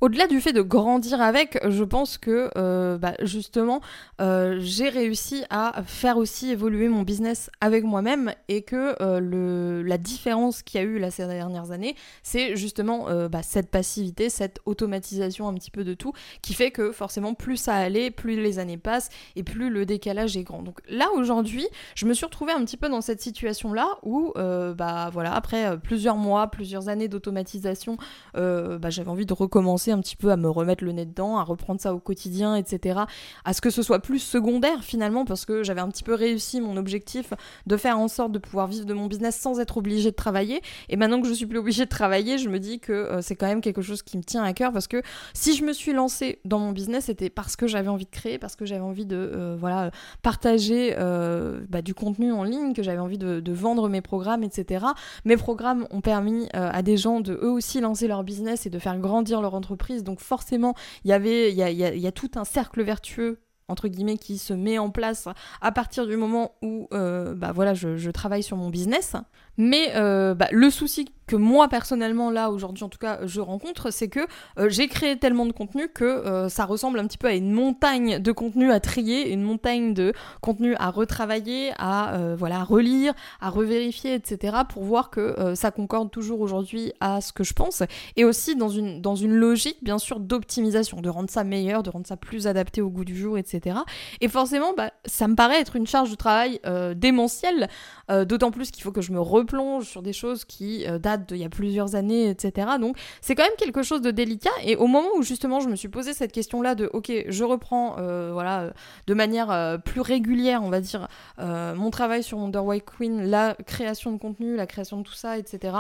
Au-delà 0.04 0.28
du 0.28 0.42
fait 0.42 0.52
de 0.52 0.62
grandir 0.62 1.22
avec, 1.22 1.58
je 1.66 1.82
pense 1.86 2.18
que 2.18 2.50
euh, 2.58 2.98
bah, 2.98 3.14
justement, 3.22 3.80
euh, 4.20 4.58
j'ai 4.60 4.90
réussi 4.90 5.46
à 5.50 5.82
faire 5.86 6.18
aussi 6.18 6.50
évoluer 6.50 6.90
mon 6.90 7.04
business 7.04 7.50
avec 7.62 7.86
moi-même 7.86 8.34
et 8.50 8.64
que 8.64 9.02
euh, 9.02 9.82
la 9.82 9.98
différence 9.98 10.62
qu'il 10.62 10.82
y 10.82 10.84
a 10.84 10.86
eu 10.86 11.00
là 11.00 11.10
ces 11.10 11.26
dernières 11.26 11.72
années, 11.72 11.96
c'est 12.22 12.58
justement 12.58 13.08
bah, 13.30 13.44
cette 13.44 13.72
passivité, 13.72 14.30
cette 14.30 14.60
automatisation 14.66 15.48
un 15.48 15.54
petit 15.54 15.72
peu 15.72 15.86
de 15.86 15.94
tout, 15.94 16.12
qui 16.42 16.54
fait 16.54 16.72
que 16.72 16.92
forcément 16.92 17.34
plus 17.34 17.56
ça 17.56 17.76
allait, 17.76 18.12
plus 18.12 18.36
les 18.36 18.60
années 18.60 18.78
passent 18.78 19.08
et 19.38 19.44
plus 19.44 19.70
le 19.70 19.86
décalage 19.86 20.36
est 20.36 20.44
grand. 20.44 20.64
Donc 20.64 20.82
là 20.90 21.08
aujourd'hui, 21.16 21.66
je 21.96 22.06
me 22.06 22.14
suis 22.14 22.26
retrouvée 22.26 22.52
un 22.52 22.66
petit 22.66 22.76
peu 22.76 22.90
dans 22.90 23.00
cette 23.00 23.22
situation-là 23.22 23.88
où, 24.04 24.34
bah 24.36 25.10
voilà, 25.14 25.34
après 25.34 25.78
plusieurs 25.80 26.18
mois, 26.18 26.48
plusieurs 26.48 26.90
années 26.90 27.08
d'automatisation, 27.08 27.96
j'avais 28.36 29.10
envie 29.10 29.26
de 29.26 29.34
recommencer 29.34 29.93
un 29.94 30.00
petit 30.00 30.16
peu 30.16 30.32
à 30.32 30.38
me 30.38 30.50
remettre 30.50 30.84
le 30.84 30.92
nez 30.92 31.06
dedans, 31.06 31.38
à 31.38 31.44
reprendre 31.44 31.80
ça 31.80 31.94
au 31.94 32.00
quotidien, 32.00 32.56
etc. 32.56 33.02
À 33.46 33.54
ce 33.54 33.62
que 33.62 33.70
ce 33.70 33.82
soit 33.82 34.00
plus 34.00 34.20
secondaire 34.20 34.84
finalement, 34.84 35.26
parce 35.26 35.46
que 35.46 35.64
j'avais 35.64 35.82
un 35.82 35.90
petit 35.90 36.04
peu 36.04 36.14
réussi 36.14 36.62
mon 36.62 36.78
objectif 36.78 37.34
de 37.68 37.78
faire 37.78 38.00
en 38.00 38.08
sorte 38.08 38.32
de 38.32 38.40
pouvoir 38.40 38.68
vivre 38.68 38.86
de 38.86 38.94
mon 38.94 39.08
business 39.08 39.36
sans 39.40 39.60
être 39.60 39.78
obligé 39.78 40.12
de 40.12 40.16
travailler. 40.16 40.62
Et 40.90 40.96
maintenant 40.96 41.22
que 41.22 41.28
je 41.28 41.34
suis 41.34 41.46
plus 41.46 41.60
obligée 41.60 41.86
de 41.86 41.90
travailler, 41.90 42.38
je 42.38 42.50
me 42.50 42.60
dis 42.60 42.80
que 42.80 42.92
euh, 42.92 43.22
c'est 43.22 43.36
quand 43.36 43.48
même 43.48 43.62
quelque 43.62 43.82
chose 43.82 44.02
qui 44.02 44.18
me 44.18 44.24
tient 44.24 44.44
à 44.44 44.54
cœur, 44.54 44.72
parce 44.72 44.88
que 44.88 45.02
si 45.34 45.56
je 45.56 45.64
me 45.64 45.74
suis 45.74 45.94
lancée 45.94 46.40
dans 46.46 46.60
mon 46.60 46.72
business, 46.72 47.06
c'était 47.06 47.30
parce 47.30 47.56
que 47.56 47.68
j'avais 47.68 47.90
envie 47.90 48.06
de 48.06 48.12
créer, 48.12 48.38
parce 48.38 48.56
que 48.56 48.66
j'avais 48.66 48.82
envie 48.82 49.06
de 49.06 49.16
euh, 49.16 49.56
voilà 49.60 49.92
partager 50.22 50.96
euh, 50.98 51.62
bah, 51.70 51.82
du 51.82 51.94
contenu 51.94 52.32
en 52.32 52.44
ligne, 52.44 52.74
que 52.74 52.84
j'avais 52.84 53.00
envie 53.00 53.18
de, 53.18 53.40
de, 53.40 53.54
vendre 53.54 53.88
mes 53.88 54.02
programmes, 54.02 54.44
etc. 54.44 54.86
Mes 55.26 55.38
programmes 55.38 55.88
ont 55.92 56.02
permis 56.02 56.48
à 56.54 56.82
des 56.82 56.98
gens 56.98 57.20
de 57.20 57.34
eux 57.34 57.52
aussi 57.52 57.80
lancer 57.80 58.08
leur 58.08 58.24
business 58.24 58.66
et 58.66 58.70
de 58.70 58.80
faire 58.80 58.98
grandir 58.98 59.42
leur 59.42 59.54
entreprise 59.54 59.83
donc 60.04 60.20
forcément, 60.20 60.74
il 61.04 61.10
y 61.10 61.14
avait, 61.14 61.52
il 61.52 61.58
y 61.58 62.08
a, 62.08 62.12
tout 62.12 62.32
un 62.36 62.46
cercle 62.46 62.82
vertueux 62.84 63.40
entre 63.70 63.88
guillemets 63.88 64.18
qui 64.18 64.38
se 64.38 64.54
met 64.54 64.78
en 64.78 64.90
place 64.90 65.28
à 65.62 65.72
partir 65.72 66.06
du 66.06 66.18
moment 66.18 66.56
où 66.62 66.88
euh, 66.94 67.34
bah 67.34 67.54
voilà 67.54 67.74
je, 67.74 68.10
travaille 68.12 68.44
sur 68.44 68.58
mon 68.58 68.70
business 68.70 69.16
mais 69.58 69.92
euh, 69.96 70.34
bah, 70.34 70.48
le 70.52 70.70
souci 70.70 71.10
que 71.26 71.38
moi 71.38 71.70
personnellement 71.70 72.30
là 72.32 72.52
aujourd'hui 72.52 72.84
en 72.84 72.90
tout 72.90 72.98
cas 72.98 73.20
je 73.26 73.40
rencontre 73.40 73.92
c'est 73.92 74.10
que 74.10 74.20
euh, 74.60 74.68
j'ai 74.68 74.90
créé 74.90 75.18
tellement 75.18 75.46
de 75.46 75.54
contenu 75.54 75.88
que 75.88 76.04
euh, 76.04 76.50
ça 76.50 76.66
ressemble 76.66 77.00
un 77.00 77.08
petit 77.08 77.18
peu 77.18 77.28
à 77.28 77.34
une 77.34 77.52
montagne 77.52 78.20
de 78.20 78.32
contenu 78.34 78.72
à 78.72 78.82
trier 78.82 79.32
une 79.32 79.42
montagne 79.42 79.94
de 79.94 80.12
contenu 80.42 80.76
à 80.80 80.90
retravailler 80.90 81.72
à 81.78 82.36
voilà 82.38 82.64
relire 82.64 83.14
à 83.40 83.50
revérifier 83.50 84.16
etc 84.16 84.58
pour 84.68 84.84
voir 84.84 85.10
que 85.10 85.54
ça 85.56 85.72
concorde 85.72 86.12
toujours 86.12 86.42
aujourd'hui 86.42 86.94
à 87.00 87.22
ce 87.22 87.32
que 87.32 87.44
je 87.44 87.54
pense. 87.54 87.84
Et 88.16 88.26
aussi 88.26 88.56
dans 88.56 88.70
une 88.70 89.02
dans 89.02 89.16
une 89.16 89.34
logique 89.34 89.78
bien 89.82 89.98
sûr 89.98 90.20
d'optimisation 90.20 91.00
de 91.00 91.10
rendre 91.10 91.30
ça 91.30 91.44
meilleur 91.44 91.84
de 91.84 91.90
rendre 91.90 92.08
ça 92.08 92.18
plus 92.18 92.48
adapté 92.48 92.82
au 92.82 92.90
goût 92.90 93.06
du 93.06 93.18
jour 93.18 93.38
etc 93.38 93.78
et 94.22 94.28
forcément 94.28 94.74
bah, 94.76 94.92
ça 95.06 95.28
me 95.28 95.36
paraît 95.36 95.60
être 95.60 95.76
une 95.76 95.88
charge 95.88 96.12
de 96.12 96.16
travail 96.16 96.60
démentielle 96.96 97.70
d'autant 98.10 98.52
plus 98.52 98.72
qu'il 98.72 98.84
faut 98.84 98.92
que 98.92 99.02
je 99.02 99.12
me 99.12 99.20
replonge 99.44 99.86
sur 99.86 100.02
des 100.02 100.14
choses 100.14 100.46
qui 100.46 100.86
datent 101.00 101.32
il 101.32 101.38
y 101.38 101.46
a 101.46 101.50
plusieurs 101.50 101.96
années, 101.96 102.30
etc. 102.30 102.68
Donc 102.80 102.98
c'est 103.22 103.36
quand 103.36 103.44
même 103.44 103.58
quelque 103.58 103.84
chose 103.84 104.02
de 104.02 104.12
délicat. 104.12 104.50
Et 104.64 104.76
au 104.76 104.88
moment 104.88 105.10
où 105.18 105.24
justement 105.24 105.60
je 105.60 105.70
me 105.70 105.76
suis 105.76 105.90
posé 105.90 106.14
cette 106.14 106.32
question-là 106.32 106.76
de 106.76 106.90
ok, 106.94 107.12
je 107.28 107.44
reprends 107.44 107.96
euh, 108.00 108.32
voilà 108.34 108.62
euh, 108.62 108.72
de 109.08 109.14
manière 109.14 109.52
euh, 109.52 109.78
plus 109.78 110.02
régulière, 110.02 110.64
on 110.64 110.70
va 110.70 110.82
dire, 110.82 111.08
mon 111.40 111.90
travail 111.90 112.24
sur 112.24 112.38
Wonder 112.38 112.62
Queen, 112.86 113.30
la 113.30 113.56
création 113.66 114.12
de 114.12 114.18
contenu, 114.18 114.56
la 114.56 114.68
création 114.68 114.98
de 114.98 115.04
tout 115.04 115.14
ça, 115.14 115.38
etc. 115.38 115.76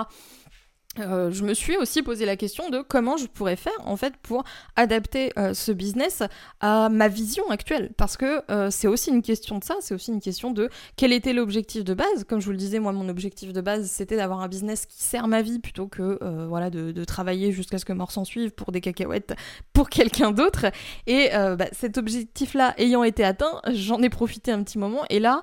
Euh, 0.99 1.31
je 1.31 1.43
me 1.43 1.55
suis 1.55 1.75
aussi 1.75 2.03
posé 2.03 2.23
la 2.25 2.35
question 2.35 2.69
de 2.69 2.83
comment 2.87 3.17
je 3.17 3.25
pourrais 3.25 3.55
faire 3.55 3.73
en 3.83 3.97
fait 3.97 4.15
pour 4.17 4.43
adapter 4.75 5.33
euh, 5.39 5.55
ce 5.55 5.71
business 5.71 6.21
à 6.59 6.87
ma 6.89 7.07
vision 7.07 7.49
actuelle 7.49 7.89
parce 7.97 8.15
que 8.15 8.43
euh, 8.51 8.69
c'est 8.69 8.87
aussi 8.87 9.09
une 9.09 9.23
question 9.23 9.57
de 9.57 9.63
ça, 9.63 9.75
c'est 9.79 9.95
aussi 9.95 10.11
une 10.11 10.21
question 10.21 10.51
de 10.51 10.69
quel 10.95 11.11
était 11.11 11.33
l'objectif 11.33 11.83
de 11.83 11.95
base. 11.95 12.25
Comme 12.25 12.39
je 12.39 12.45
vous 12.45 12.51
le 12.51 12.57
disais, 12.57 12.77
moi 12.77 12.91
mon 12.91 13.09
objectif 13.09 13.53
de 13.53 13.61
base 13.61 13.89
c'était 13.89 14.17
d'avoir 14.17 14.41
un 14.41 14.47
business 14.47 14.85
qui 14.85 15.01
sert 15.01 15.27
ma 15.27 15.41
vie 15.41 15.57
plutôt 15.57 15.87
que 15.87 16.19
voilà 16.47 16.69
de, 16.69 17.03
travailler 17.03 17.51
jusqu'à 17.51 17.79
ce 17.79 17.85
que 17.85 17.93
mort 17.93 18.11
s'en 18.11 18.23
suive 18.23 18.51
pour 18.51 18.71
des 18.71 18.79
cacahuètes 18.79 19.33
pour 19.73 19.89
quelqu'un 19.89 20.31
d'autre. 20.31 20.67
Et 21.07 21.29
bah, 21.33 21.65
cet 21.71 21.97
objectif 21.97 22.53
là 22.53 22.73
ayant 22.77 23.03
été 23.03 23.23
atteint, 23.23 23.61
j'en 23.71 24.01
ai 24.01 24.09
profité 24.09 24.51
un 24.51 24.63
petit 24.63 24.77
moment 24.77 25.03
et 25.09 25.19
là 25.19 25.41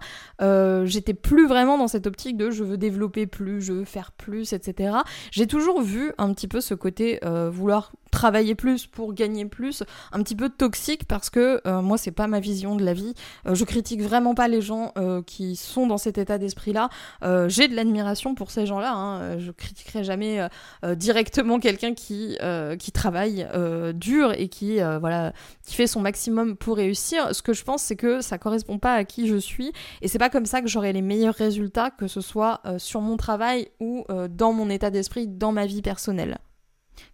j'étais 0.84 1.14
plus 1.14 1.48
vraiment 1.48 1.76
dans 1.76 1.88
cette 1.88 2.06
optique 2.06 2.36
de 2.36 2.50
je 2.50 2.62
veux 2.62 2.78
développer 2.78 3.26
plus, 3.26 3.60
je 3.60 3.72
veux 3.72 3.84
faire 3.84 4.12
plus, 4.12 4.52
etc 4.52 4.92
toujours 5.46 5.80
vu 5.82 6.12
un 6.18 6.32
petit 6.32 6.48
peu 6.48 6.60
ce 6.60 6.74
côté 6.74 7.20
euh, 7.24 7.50
vouloir 7.50 7.92
travailler 8.10 8.54
plus 8.54 8.86
pour 8.86 9.14
gagner 9.14 9.46
plus, 9.46 9.82
un 10.12 10.22
petit 10.22 10.34
peu 10.34 10.48
toxique 10.48 11.04
parce 11.06 11.30
que 11.30 11.60
euh, 11.66 11.80
moi 11.80 11.96
c'est 11.98 12.10
pas 12.10 12.26
ma 12.26 12.40
vision 12.40 12.76
de 12.76 12.84
la 12.84 12.92
vie. 12.92 13.14
Euh, 13.46 13.54
je 13.54 13.64
critique 13.64 14.02
vraiment 14.02 14.34
pas 14.34 14.48
les 14.48 14.60
gens 14.60 14.92
euh, 14.98 15.22
qui 15.22 15.56
sont 15.56 15.86
dans 15.86 15.98
cet 15.98 16.18
état 16.18 16.38
d'esprit 16.38 16.72
là. 16.72 16.88
J'ai 17.48 17.68
de 17.68 17.74
l'admiration 17.74 18.34
pour 18.34 18.50
ces 18.50 18.66
gens-là. 18.66 18.92
Hein. 18.92 19.38
Je 19.38 19.50
critiquerai 19.50 20.04
jamais 20.04 20.48
directement 20.96 21.58
quelqu'un 21.58 21.94
qui 21.94 22.36
qui 22.78 22.92
travaille 22.92 23.48
dur 23.94 24.32
et 24.32 24.48
qui 24.48 24.78
voilà 24.78 25.32
qui 25.64 25.74
fait 25.74 25.86
son 25.86 26.00
maximum 26.00 26.56
pour 26.56 26.76
réussir. 26.76 27.34
Ce 27.34 27.42
que 27.42 27.52
je 27.52 27.64
pense 27.64 27.82
c'est 27.82 27.96
que 27.96 28.20
ça 28.20 28.38
correspond 28.38 28.78
pas 28.78 28.94
à 28.94 29.04
qui 29.04 29.28
je 29.28 29.36
suis 29.36 29.72
et 30.02 30.08
c'est 30.08 30.18
pas 30.18 30.30
comme 30.30 30.46
ça 30.46 30.60
que 30.60 30.68
j'aurai 30.68 30.92
les 30.92 31.02
meilleurs 31.02 31.34
résultats 31.34 31.90
que 31.90 32.08
ce 32.08 32.20
soit 32.20 32.60
sur 32.78 33.00
mon 33.00 33.16
travail 33.16 33.68
ou 33.80 34.04
dans 34.28 34.52
mon 34.52 34.70
état 34.70 34.90
d'esprit 34.90 35.26
dans 35.26 35.52
ma 35.52 35.66
vie 35.66 35.82
personnelle. 35.82 36.38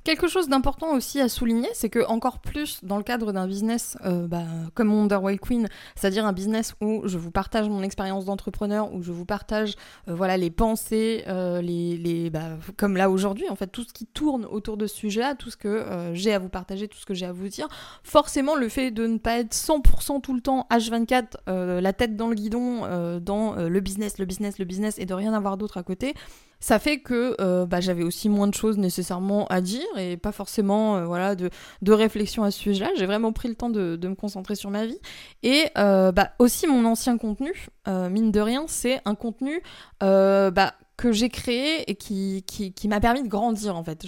Quelque 0.07 0.29
chose 0.29 0.49
d'important 0.49 0.95
aussi 0.95 1.21
à 1.21 1.29
souligner, 1.29 1.69
c'est 1.75 1.89
que 1.89 2.07
encore 2.07 2.39
plus 2.39 2.79
dans 2.85 2.97
le 2.97 3.03
cadre 3.03 3.33
d'un 3.33 3.49
business 3.49 3.99
euh, 4.05 4.29
bah, 4.29 4.45
comme 4.75 4.95
Wonderwall 4.95 5.41
Queen, 5.41 5.69
c'est-à-dire 5.97 6.25
un 6.25 6.33
business 6.33 6.75
où 6.81 7.03
je 7.09 7.19
vous 7.19 7.33
partage 7.33 7.69
mon 7.69 7.83
expérience 7.83 8.25
d'entrepreneur, 8.25 8.95
où 8.95 9.03
je 9.03 9.11
vous 9.11 9.25
partage 9.25 9.75
euh, 10.07 10.15
voilà 10.15 10.37
les 10.37 10.51
pensées, 10.51 11.25
euh, 11.27 11.61
les, 11.61 12.31
bah, 12.31 12.51
comme 12.77 12.97
là 12.97 13.11
aujourd'hui, 13.11 13.49
en 13.49 13.57
fait 13.57 13.67
tout 13.67 13.83
ce 13.83 13.93
qui 13.93 14.07
tourne 14.07 14.45
autour 14.45 14.77
de 14.77 14.87
ce 14.87 14.95
sujet-là, 14.95 15.35
tout 15.35 15.51
ce 15.51 15.57
que 15.57 15.85
j'ai 16.13 16.33
à 16.33 16.39
vous 16.39 16.51
partager, 16.51 16.87
tout 16.87 16.99
ce 16.99 17.07
que 17.07 17.15
j'ai 17.15 17.27
à 17.27 17.33
vous 17.33 17.49
dire. 17.49 17.67
Forcément, 18.05 18.55
le 18.55 18.69
fait 18.69 18.93
de 18.93 19.09
ne 19.09 19.19
pas 19.19 19.39
être 19.39 19.55
100% 19.55 20.21
tout 20.21 20.35
le 20.35 20.41
temps 20.41 20.69
H24, 20.71 21.81
la 21.81 21.93
tête 21.93 22.15
dans 22.15 22.29
le 22.29 22.37
guidon, 22.37 23.19
dans 23.19 23.57
le 23.57 23.81
business, 23.81 24.19
le 24.19 24.25
business, 24.25 24.61
le 24.61 24.65
business, 24.65 25.01
et 25.01 25.05
de 25.07 25.15
rien 25.15 25.35
avoir 25.35 25.57
d'autre 25.57 25.79
à 25.79 25.83
côté, 25.83 26.15
ça 26.61 26.79
fait 26.79 27.01
que 27.01 27.65
bah, 27.65 27.81
j'avais 27.81 28.05
aussi 28.05 28.29
moins 28.29 28.47
de 28.47 28.55
choses 28.55 28.79
nécessairement 28.79 29.47
à 29.49 29.61
dire 29.61 29.76
et 29.97 30.17
pas 30.17 30.33
forcément 30.33 30.97
euh, 30.97 31.05
voilà 31.05 31.35
de, 31.35 31.51
de, 31.83 31.93
réflexion 31.93 32.45
à 32.45 32.51
ce 32.51 32.59
sujet-là. 32.61 32.91
J'ai 32.97 33.07
vraiment 33.07 33.33
pris 33.33 33.49
le 33.49 33.55
temps 33.55 33.71
de, 33.71 33.99
me 34.07 34.15
concentrer 34.15 34.55
sur 34.55 34.71
ma 34.71 34.87
vie. 34.87 34.99
Et 35.43 35.67
euh, 35.79 36.13
bah, 36.13 36.31
aussi 36.39 36.67
mon 36.67 36.85
ancien 36.85 37.19
contenu, 37.19 37.53
mine 37.87 38.31
de 38.31 38.41
rien, 38.41 38.65
c'est 38.69 39.01
un 39.05 39.15
contenu 39.15 39.63
bah, 40.01 40.75
que 40.97 41.13
j'ai 41.13 41.29
créé 41.29 41.91
et 41.91 41.95
qui, 41.95 42.43
m'a 42.89 43.01
permis 43.01 43.23
de 43.23 43.29
grandir 43.29 43.77
en 43.77 43.85
fait. 43.85 44.07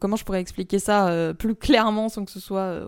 Comment 0.00 0.16
je 0.16 0.24
pourrais 0.24 0.40
expliquer 0.40 0.78
ça 0.78 1.32
plus 1.38 1.54
clairement 1.54 2.08
sans 2.08 2.24
que 2.24 2.30
ce 2.30 2.40
soit 2.40 2.80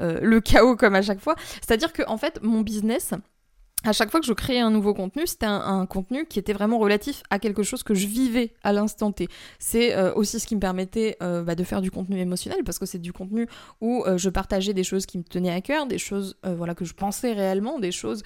le 0.00 0.40
chaos 0.40 0.76
comme 0.76 0.94
à 0.94 1.02
chaque 1.02 1.20
fois? 1.20 1.36
C'est-à-dire 1.60 1.92
que 1.92 2.02
en 2.06 2.16
fait 2.16 2.40
mon 2.42 2.60
business 2.60 3.14
à 3.84 3.92
chaque 3.92 4.10
fois 4.10 4.20
que 4.20 4.26
je 4.26 4.32
créais 4.32 4.60
un 4.60 4.70
nouveau 4.70 4.94
contenu, 4.94 5.26
c'était 5.26 5.46
un, 5.46 5.86
contenu 5.86 6.26
qui 6.26 6.38
était 6.38 6.52
vraiment 6.52 6.78
relatif 6.78 7.22
à 7.30 7.38
quelque 7.38 7.62
chose 7.62 7.82
que 7.82 7.94
je 7.94 8.06
vivais 8.06 8.54
à 8.62 8.72
l'instant 8.72 9.10
T. 9.12 9.28
C'est 9.58 9.94
euh, 9.94 10.12
aussi 10.14 10.38
ce 10.38 10.46
qui 10.46 10.54
me 10.54 10.60
permettait 10.60 11.16
euh, 11.22 11.42
bah, 11.42 11.54
de 11.54 11.64
faire 11.64 11.80
du 11.80 11.90
contenu 11.90 12.18
émotionnel 12.20 12.60
parce 12.64 12.78
que 12.78 12.86
c'est 12.86 12.98
du 12.98 13.12
contenu 13.12 13.48
où 13.80 14.04
euh, 14.06 14.18
je 14.18 14.30
partageais 14.30 14.72
des 14.72 14.84
choses 14.84 15.06
qui 15.06 15.18
me 15.18 15.24
tenaient 15.24 15.52
à 15.52 15.60
cœur, 15.60 15.86
des 15.86 15.98
choses 15.98 16.36
voilà 16.44 16.74
que 16.74 16.84
je 16.84 16.94
pensais 16.94 17.32
réellement, 17.32 17.78
des 17.78 17.92
choses 17.92 18.22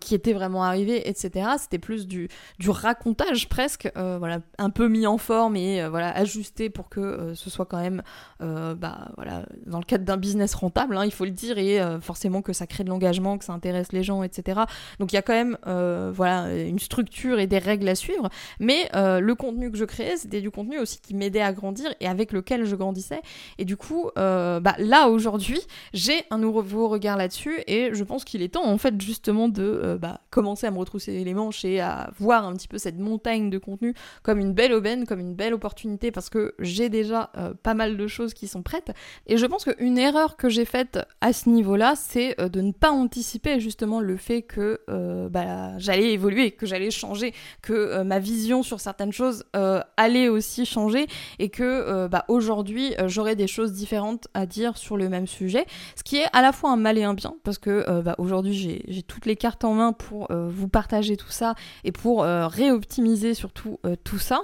qui 0.00 0.14
étaient 0.14 0.32
vraiment 0.32 0.64
arrivées, 0.64 1.08
etc. 1.08 1.50
C'était 1.58 1.78
plus 1.78 2.06
du, 2.06 2.28
du 2.58 2.70
racontage 2.70 3.48
presque, 3.48 3.90
voilà 3.94 4.40
un 4.58 4.70
peu 4.70 4.88
mis 4.88 5.06
en 5.06 5.18
forme 5.18 5.56
et 5.56 5.86
voilà 5.88 6.10
ajusté 6.16 6.70
pour 6.70 6.88
que 6.88 7.32
ce 7.34 7.50
soit 7.50 7.66
quand 7.66 7.80
même 7.80 8.02
bah 8.40 9.10
voilà 9.16 9.46
dans 9.66 9.78
le 9.78 9.84
cadre 9.84 10.04
d'un 10.04 10.16
business 10.16 10.54
rentable, 10.54 10.96
hein, 10.96 11.04
il 11.04 11.12
faut 11.12 11.24
le 11.24 11.30
dire 11.30 11.58
et 11.58 11.80
forcément 12.00 12.42
que 12.42 12.52
ça 12.52 12.66
crée 12.66 12.84
de 12.84 12.88
l'engagement, 12.88 13.38
que 13.38 13.44
ça 13.44 13.52
intéresse 13.52 13.92
les 13.92 14.02
gens, 14.02 14.22
etc. 14.22 14.62
Donc 14.98 15.12
il 15.12 15.16
y 15.16 15.18
a 15.18 15.22
quand 15.22 15.32
même 15.32 15.58
euh, 15.66 16.10
voilà, 16.14 16.54
une 16.54 16.78
structure 16.78 17.38
et 17.38 17.46
des 17.46 17.58
règles 17.58 17.88
à 17.88 17.94
suivre. 17.94 18.28
Mais 18.60 18.88
euh, 18.94 19.20
le 19.20 19.34
contenu 19.34 19.70
que 19.70 19.76
je 19.76 19.84
créais, 19.84 20.16
c'était 20.16 20.40
du 20.40 20.50
contenu 20.50 20.78
aussi 20.78 21.00
qui 21.00 21.14
m'aidait 21.14 21.40
à 21.40 21.52
grandir 21.52 21.92
et 22.00 22.06
avec 22.06 22.32
lequel 22.32 22.64
je 22.64 22.76
grandissais. 22.76 23.20
Et 23.58 23.64
du 23.64 23.76
coup, 23.76 24.10
euh, 24.18 24.60
bah, 24.60 24.74
là 24.78 25.08
aujourd'hui, 25.08 25.60
j'ai 25.92 26.24
un 26.30 26.38
nouveau 26.38 26.88
regard 26.88 27.16
là-dessus 27.16 27.60
et 27.66 27.90
je 27.92 28.04
pense 28.04 28.24
qu'il 28.24 28.42
est 28.42 28.48
temps 28.48 28.66
en 28.66 28.78
fait 28.78 29.00
justement 29.00 29.48
de 29.48 29.98
bah, 30.00 30.20
commencer 30.30 30.66
à 30.66 30.70
me 30.70 30.78
retrousser 30.78 31.24
les 31.24 31.34
manches 31.34 31.64
et 31.64 31.80
à 31.80 32.10
voir 32.18 32.46
un 32.46 32.54
petit 32.54 32.68
peu 32.68 32.78
cette 32.78 32.98
montagne 32.98 33.50
de 33.50 33.58
contenu 33.58 33.94
comme 34.22 34.38
une 34.38 34.52
belle 34.52 34.72
aubaine, 34.72 35.06
comme 35.06 35.20
une 35.20 35.34
belle 35.34 35.54
opportunité 35.54 36.10
parce 36.10 36.30
que 36.30 36.54
j'ai 36.58 36.88
déjà 36.88 37.30
pas 37.62 37.74
mal 37.74 37.96
de 37.96 38.06
choses 38.06 38.34
qui 38.34 38.48
sont 38.48 38.62
prêtes. 38.62 38.92
Et 39.26 39.36
je 39.36 39.46
pense 39.46 39.64
qu'une 39.64 39.98
erreur 39.98 40.36
que 40.36 40.48
j'ai 40.48 40.64
faite 40.64 40.98
à 41.20 41.32
ce 41.32 41.48
niveau-là, 41.48 41.94
c'est 41.96 42.36
de 42.38 42.60
ne 42.60 42.72
pas 42.72 42.90
anticiper 42.90 43.60
justement 43.60 44.00
le 44.00 44.16
fait 44.16 44.42
que 44.42 44.80
euh, 44.88 45.28
bah, 45.28 45.76
j'allais 45.78 46.12
évoluer, 46.12 46.52
que 46.52 46.64
j'allais 46.64 46.90
changer, 46.90 47.34
que 47.60 47.72
euh, 47.72 48.04
ma 48.04 48.20
vision 48.20 48.62
sur 48.62 48.80
certaines 48.80 49.12
choses 49.12 49.44
euh, 49.56 49.80
allait 49.96 50.28
aussi 50.28 50.64
changer 50.64 51.06
et 51.38 51.48
que 51.48 52.06
bah, 52.06 52.24
aujourd'hui 52.28 52.94
j'aurais 53.06 53.36
des 53.36 53.46
choses 53.46 53.72
différentes 53.72 54.28
à 54.34 54.46
dire 54.46 54.76
sur 54.76 54.96
le 54.96 55.08
même 55.08 55.26
sujet, 55.26 55.66
ce 55.96 56.02
qui 56.02 56.16
est 56.16 56.26
à 56.32 56.42
la 56.42 56.52
fois 56.52 56.70
un 56.70 56.76
mal 56.76 56.98
et 56.98 57.04
un 57.04 57.14
bien 57.14 57.34
parce 57.42 57.58
que 57.58 58.00
bah, 58.00 58.14
aujourd'hui 58.18 58.82
j'ai 58.86 59.02
toutes 59.02 59.26
les 59.26 59.36
cartes 59.36 59.64
en 59.64 59.74
main 59.74 59.92
pour 59.92 60.28
vous 60.30 60.68
partager 60.68 61.16
tout 61.16 61.30
ça 61.30 61.54
et 61.84 61.92
pour 61.92 62.22
réoptimiser 62.22 63.34
surtout 63.34 63.78
tout 64.04 64.18
ça. 64.18 64.42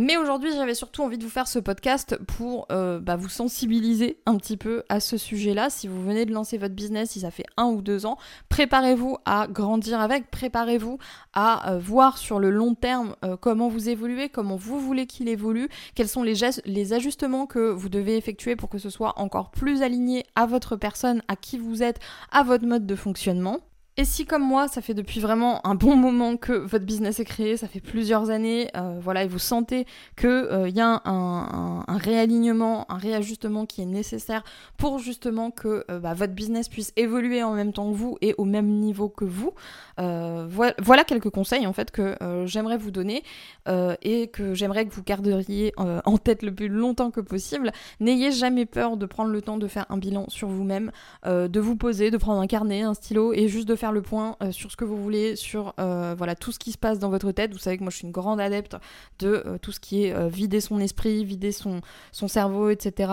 Mais 0.00 0.16
aujourd'hui, 0.16 0.52
j'avais 0.52 0.76
surtout 0.76 1.02
envie 1.02 1.18
de 1.18 1.24
vous 1.24 1.28
faire 1.28 1.48
ce 1.48 1.58
podcast 1.58 2.16
pour 2.28 2.68
euh, 2.70 3.00
bah, 3.00 3.16
vous 3.16 3.28
sensibiliser 3.28 4.20
un 4.26 4.36
petit 4.36 4.56
peu 4.56 4.84
à 4.88 5.00
ce 5.00 5.16
sujet-là. 5.16 5.70
Si 5.70 5.88
vous 5.88 6.00
venez 6.00 6.24
de 6.24 6.32
lancer 6.32 6.56
votre 6.56 6.76
business, 6.76 7.10
si 7.10 7.20
ça 7.22 7.32
fait 7.32 7.46
un 7.56 7.64
ou 7.64 7.82
deux 7.82 8.06
ans, 8.06 8.16
préparez-vous 8.48 9.16
à 9.24 9.48
grandir 9.48 9.98
avec, 9.98 10.30
préparez-vous 10.30 10.98
à 11.32 11.72
euh, 11.72 11.80
voir 11.80 12.16
sur 12.16 12.38
le 12.38 12.50
long 12.50 12.76
terme 12.76 13.16
euh, 13.24 13.36
comment 13.36 13.66
vous 13.66 13.88
évoluez, 13.88 14.28
comment 14.28 14.54
vous 14.54 14.78
voulez 14.78 15.06
qu'il 15.06 15.28
évolue, 15.28 15.68
quels 15.96 16.08
sont 16.08 16.22
les, 16.22 16.34
les 16.64 16.92
ajustements 16.92 17.46
que 17.46 17.58
vous 17.58 17.88
devez 17.88 18.16
effectuer 18.16 18.54
pour 18.54 18.68
que 18.68 18.78
ce 18.78 18.90
soit 18.90 19.18
encore 19.18 19.50
plus 19.50 19.82
aligné 19.82 20.24
à 20.36 20.46
votre 20.46 20.76
personne, 20.76 21.24
à 21.26 21.34
qui 21.34 21.58
vous 21.58 21.82
êtes, 21.82 21.98
à 22.30 22.44
votre 22.44 22.66
mode 22.66 22.86
de 22.86 22.94
fonctionnement. 22.94 23.58
Et 24.00 24.04
si 24.04 24.26
comme 24.26 24.44
moi, 24.44 24.68
ça 24.68 24.80
fait 24.80 24.94
depuis 24.94 25.18
vraiment 25.18 25.66
un 25.66 25.74
bon 25.74 25.96
moment 25.96 26.36
que 26.36 26.52
votre 26.52 26.84
business 26.84 27.18
est 27.18 27.24
créé, 27.24 27.56
ça 27.56 27.66
fait 27.66 27.80
plusieurs 27.80 28.30
années, 28.30 28.70
euh, 28.76 28.96
voilà, 29.02 29.24
et 29.24 29.26
vous 29.26 29.40
sentez 29.40 29.86
qu'il 30.16 30.28
euh, 30.28 30.68
y 30.68 30.80
a 30.80 31.02
un, 31.04 31.82
réalignement, 31.88 32.86
un 32.92 32.96
réajustement 32.96 33.66
qui 33.66 33.82
est 33.82 33.86
nécessaire 33.86 34.44
pour 34.76 35.00
justement 35.00 35.50
que 35.50 35.84
euh, 35.90 35.98
bah, 35.98 36.14
votre 36.14 36.32
business 36.32 36.68
puisse 36.68 36.92
évoluer 36.94 37.42
en 37.42 37.54
même 37.54 37.72
temps 37.72 37.90
que 37.90 37.96
vous 37.96 38.16
et 38.20 38.36
au 38.38 38.44
même 38.44 38.68
niveau 38.68 39.08
que 39.08 39.24
vous, 39.24 39.52
voilà, 39.96 41.02
quelques 41.04 41.30
conseils 41.30 41.66
en 41.66 41.72
fait 41.72 41.90
que 41.90 42.14
j'aimerais 42.44 42.76
vous 42.76 42.92
donner 42.92 43.24
et 43.66 44.28
que 44.28 44.54
j'aimerais 44.54 44.86
que 44.86 44.94
vous 44.94 45.02
garderiez 45.02 45.72
en 45.76 46.18
tête 46.18 46.44
le 46.44 46.54
plus 46.54 46.68
longtemps 46.68 47.10
que 47.10 47.20
possible. 47.20 47.72
N'ayez 47.98 48.30
jamais 48.30 48.64
peur 48.64 48.96
de 48.96 49.06
prendre 49.06 49.32
le 49.32 49.42
temps 49.42 49.56
de 49.56 49.66
faire 49.66 49.86
un 49.88 49.96
bilan 49.96 50.26
sur 50.28 50.46
vous-même, 50.46 50.92
de 51.26 51.60
vous 51.60 51.74
poser, 51.74 52.12
de 52.12 52.16
prendre 52.16 52.40
un 52.40 52.46
carnet, 52.46 52.82
un 52.82 52.94
stylo 52.94 53.32
et 53.32 53.48
juste 53.48 53.66
de 53.66 53.74
faire 53.74 53.87
le 53.92 54.02
point 54.02 54.36
euh, 54.42 54.52
sur 54.52 54.70
ce 54.70 54.76
que 54.76 54.84
vous 54.84 54.96
voulez, 54.96 55.36
sur 55.36 55.74
euh, 55.78 56.14
voilà 56.16 56.34
tout 56.34 56.52
ce 56.52 56.58
qui 56.58 56.72
se 56.72 56.78
passe 56.78 56.98
dans 56.98 57.10
votre 57.10 57.32
tête. 57.32 57.52
Vous 57.52 57.58
savez 57.58 57.76
que 57.76 57.82
moi 57.82 57.90
je 57.90 57.96
suis 57.96 58.06
une 58.06 58.12
grande 58.12 58.40
adepte 58.40 58.76
de 59.18 59.42
euh, 59.46 59.58
tout 59.58 59.72
ce 59.72 59.80
qui 59.80 60.04
est 60.04 60.28
vider 60.28 60.60
son 60.60 60.80
esprit, 60.80 61.24
vider 61.24 61.52
son, 61.52 61.80
cerveau, 62.12 62.70
etc. 62.70 63.12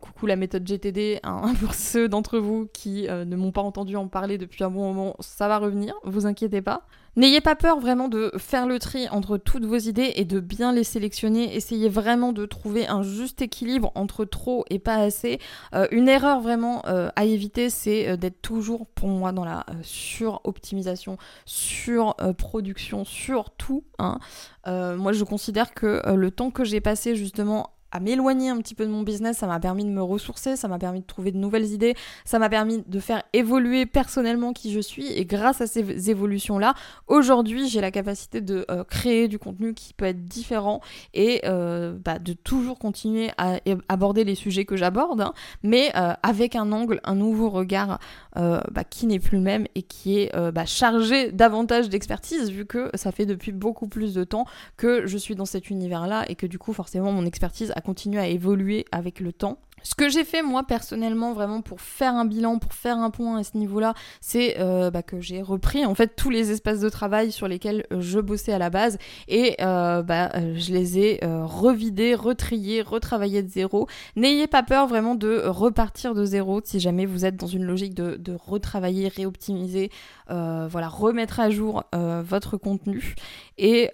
coucou 0.00 0.26
la 0.26 0.36
méthode 0.36 0.66
GTD, 0.66 1.20
hein, 1.22 1.52
pour 1.60 1.74
ceux 1.74 2.08
d'entre 2.08 2.38
vous 2.38 2.68
qui 2.72 3.02
ne 3.08 3.36
m'ont 3.36 3.52
pas 3.52 3.62
entendu 3.62 3.96
en 3.96 4.08
parler 4.08 4.38
depuis 4.38 4.64
un 4.64 4.70
bon 4.70 4.92
moment, 4.92 5.16
ça 5.20 5.48
va 5.48 5.58
revenir, 5.58 5.94
vous 6.04 6.26
inquiétez 6.26 6.62
pas. 6.62 6.86
N'ayez 7.16 7.40
pas 7.40 7.56
peur 7.56 7.80
vraiment 7.80 8.08
de 8.08 8.32
faire 8.38 8.66
le 8.66 8.78
tri 8.78 9.08
entre 9.08 9.36
toutes 9.36 9.64
vos 9.64 9.76
idées 9.76 10.12
et 10.14 10.24
de 10.24 10.38
bien 10.38 10.72
les 10.72 10.84
sélectionner. 10.84 11.56
Essayez 11.56 11.88
vraiment 11.88 12.32
de 12.32 12.46
trouver 12.46 12.86
un 12.86 13.02
juste 13.02 13.42
équilibre 13.42 13.90
entre 13.96 14.24
trop 14.24 14.64
et 14.70 14.78
pas 14.78 14.94
assez. 14.94 15.40
Euh, 15.74 15.88
une 15.90 16.08
erreur 16.08 16.40
vraiment 16.40 16.82
euh, 16.86 17.10
à 17.16 17.24
éviter, 17.24 17.68
c'est 17.68 18.08
euh, 18.08 18.16
d'être 18.16 18.40
toujours 18.42 18.86
pour 18.86 19.08
moi 19.08 19.32
dans 19.32 19.44
la 19.44 19.66
sur-optimisation, 19.82 21.18
sur-production, 21.46 23.04
sur 23.04 23.50
tout. 23.50 23.84
Hein. 23.98 24.18
moi, 24.66 25.12
je 25.12 25.24
considère 25.24 25.74
que 25.74 26.02
le 26.14 26.30
temps 26.30 26.50
que 26.50 26.64
j'ai 26.64 26.80
passé 26.80 27.16
justement 27.16 27.70
à 27.92 28.00
m'éloigner 28.00 28.50
un 28.50 28.58
petit 28.58 28.74
peu 28.74 28.84
de 28.86 28.90
mon 28.90 29.02
business, 29.02 29.38
ça 29.38 29.46
m'a 29.46 29.60
permis 29.60 29.84
de 29.84 29.90
me 29.90 30.02
ressourcer, 30.02 30.56
ça 30.56 30.68
m'a 30.68 30.78
permis 30.78 31.00
de 31.00 31.06
trouver 31.06 31.32
de 31.32 31.38
nouvelles 31.38 31.66
idées, 31.72 31.94
ça 32.24 32.38
m'a 32.38 32.48
permis 32.48 32.82
de 32.86 33.00
faire 33.00 33.22
évoluer 33.32 33.86
personnellement 33.86 34.52
qui 34.52 34.72
je 34.72 34.80
suis. 34.80 35.12
Et 35.12 35.24
grâce 35.24 35.60
à 35.60 35.66
ces 35.66 36.10
évolutions-là, 36.10 36.74
aujourd'hui 37.08 37.68
j'ai 37.68 37.80
la 37.80 37.90
capacité 37.90 38.40
de 38.40 38.64
euh, 38.70 38.84
créer 38.84 39.28
du 39.28 39.38
contenu 39.38 39.74
qui 39.74 39.94
peut 39.94 40.04
être 40.04 40.26
différent 40.26 40.80
et 41.14 41.40
euh, 41.44 41.96
bah, 42.04 42.18
de 42.18 42.32
toujours 42.32 42.78
continuer 42.78 43.30
à 43.38 43.58
aborder 43.88 44.24
les 44.24 44.34
sujets 44.34 44.64
que 44.64 44.76
j'aborde, 44.76 45.20
hein, 45.20 45.32
mais 45.62 45.90
euh, 45.96 46.12
avec 46.22 46.56
un 46.56 46.72
angle, 46.72 47.00
un 47.04 47.14
nouveau 47.14 47.50
regard 47.50 47.98
bah, 48.36 48.84
qui 48.88 49.06
n'est 49.06 49.18
plus 49.18 49.38
le 49.38 49.42
même 49.42 49.66
et 49.74 49.82
qui 49.82 50.20
est 50.20 50.32
bah, 50.52 50.64
chargé 50.64 51.32
davantage 51.32 51.88
d'expertise 51.88 52.50
vu 52.50 52.64
que 52.64 52.90
ça 52.94 53.12
fait 53.12 53.26
depuis 53.26 53.52
beaucoup 53.52 53.88
plus 53.88 54.14
de 54.14 54.24
temps 54.24 54.46
que 54.76 55.06
je 55.06 55.18
suis 55.18 55.34
dans 55.34 55.44
cet 55.44 55.70
univers-là 55.70 56.24
et 56.28 56.34
que 56.34 56.46
du 56.46 56.58
coup 56.58 56.72
forcément 56.72 57.12
mon 57.12 57.26
expertise 57.26 57.72
continuer 57.80 58.20
à 58.20 58.26
évoluer 58.26 58.84
avec 58.92 59.20
le 59.20 59.32
temps. 59.32 59.58
Ce 59.82 59.94
que 59.94 60.08
j'ai 60.08 60.24
fait 60.24 60.42
moi 60.42 60.64
personnellement 60.64 61.32
vraiment 61.32 61.62
pour 61.62 61.80
faire 61.80 62.14
un 62.14 62.24
bilan, 62.24 62.58
pour 62.58 62.74
faire 62.74 62.98
un 62.98 63.10
point 63.10 63.38
à 63.38 63.44
ce 63.44 63.56
niveau-là, 63.56 63.94
c'est 64.20 64.56
euh, 64.60 64.90
bah, 64.90 65.02
que 65.02 65.20
j'ai 65.20 65.42
repris 65.42 65.86
en 65.86 65.94
fait 65.94 66.14
tous 66.16 66.30
les 66.30 66.50
espaces 66.50 66.80
de 66.80 66.88
travail 66.88 67.32
sur 67.32 67.48
lesquels 67.48 67.86
euh, 67.92 68.00
je 68.00 68.20
bossais 68.20 68.52
à 68.52 68.58
la 68.58 68.70
base 68.70 68.98
et 69.28 69.56
euh, 69.60 70.02
bah, 70.02 70.30
je 70.34 70.72
les 70.72 70.98
ai 70.98 71.20
revidés, 71.22 72.14
retriés, 72.14 72.82
retravaillés 72.82 73.42
de 73.42 73.48
zéro. 73.48 73.86
N'ayez 74.16 74.46
pas 74.46 74.62
peur 74.62 74.86
vraiment 74.86 75.14
de 75.14 75.42
repartir 75.46 76.14
de 76.14 76.24
zéro 76.24 76.60
si 76.64 76.80
jamais 76.80 77.06
vous 77.06 77.24
êtes 77.24 77.36
dans 77.36 77.46
une 77.46 77.64
logique 77.64 77.94
de, 77.94 78.16
de 78.16 78.36
retravailler, 78.38 79.08
réoptimiser, 79.08 79.90
voilà, 80.28 80.88
remettre 80.88 81.40
à 81.40 81.50
jour 81.50 81.84
votre 81.92 82.56
contenu 82.56 83.14
et 83.58 83.90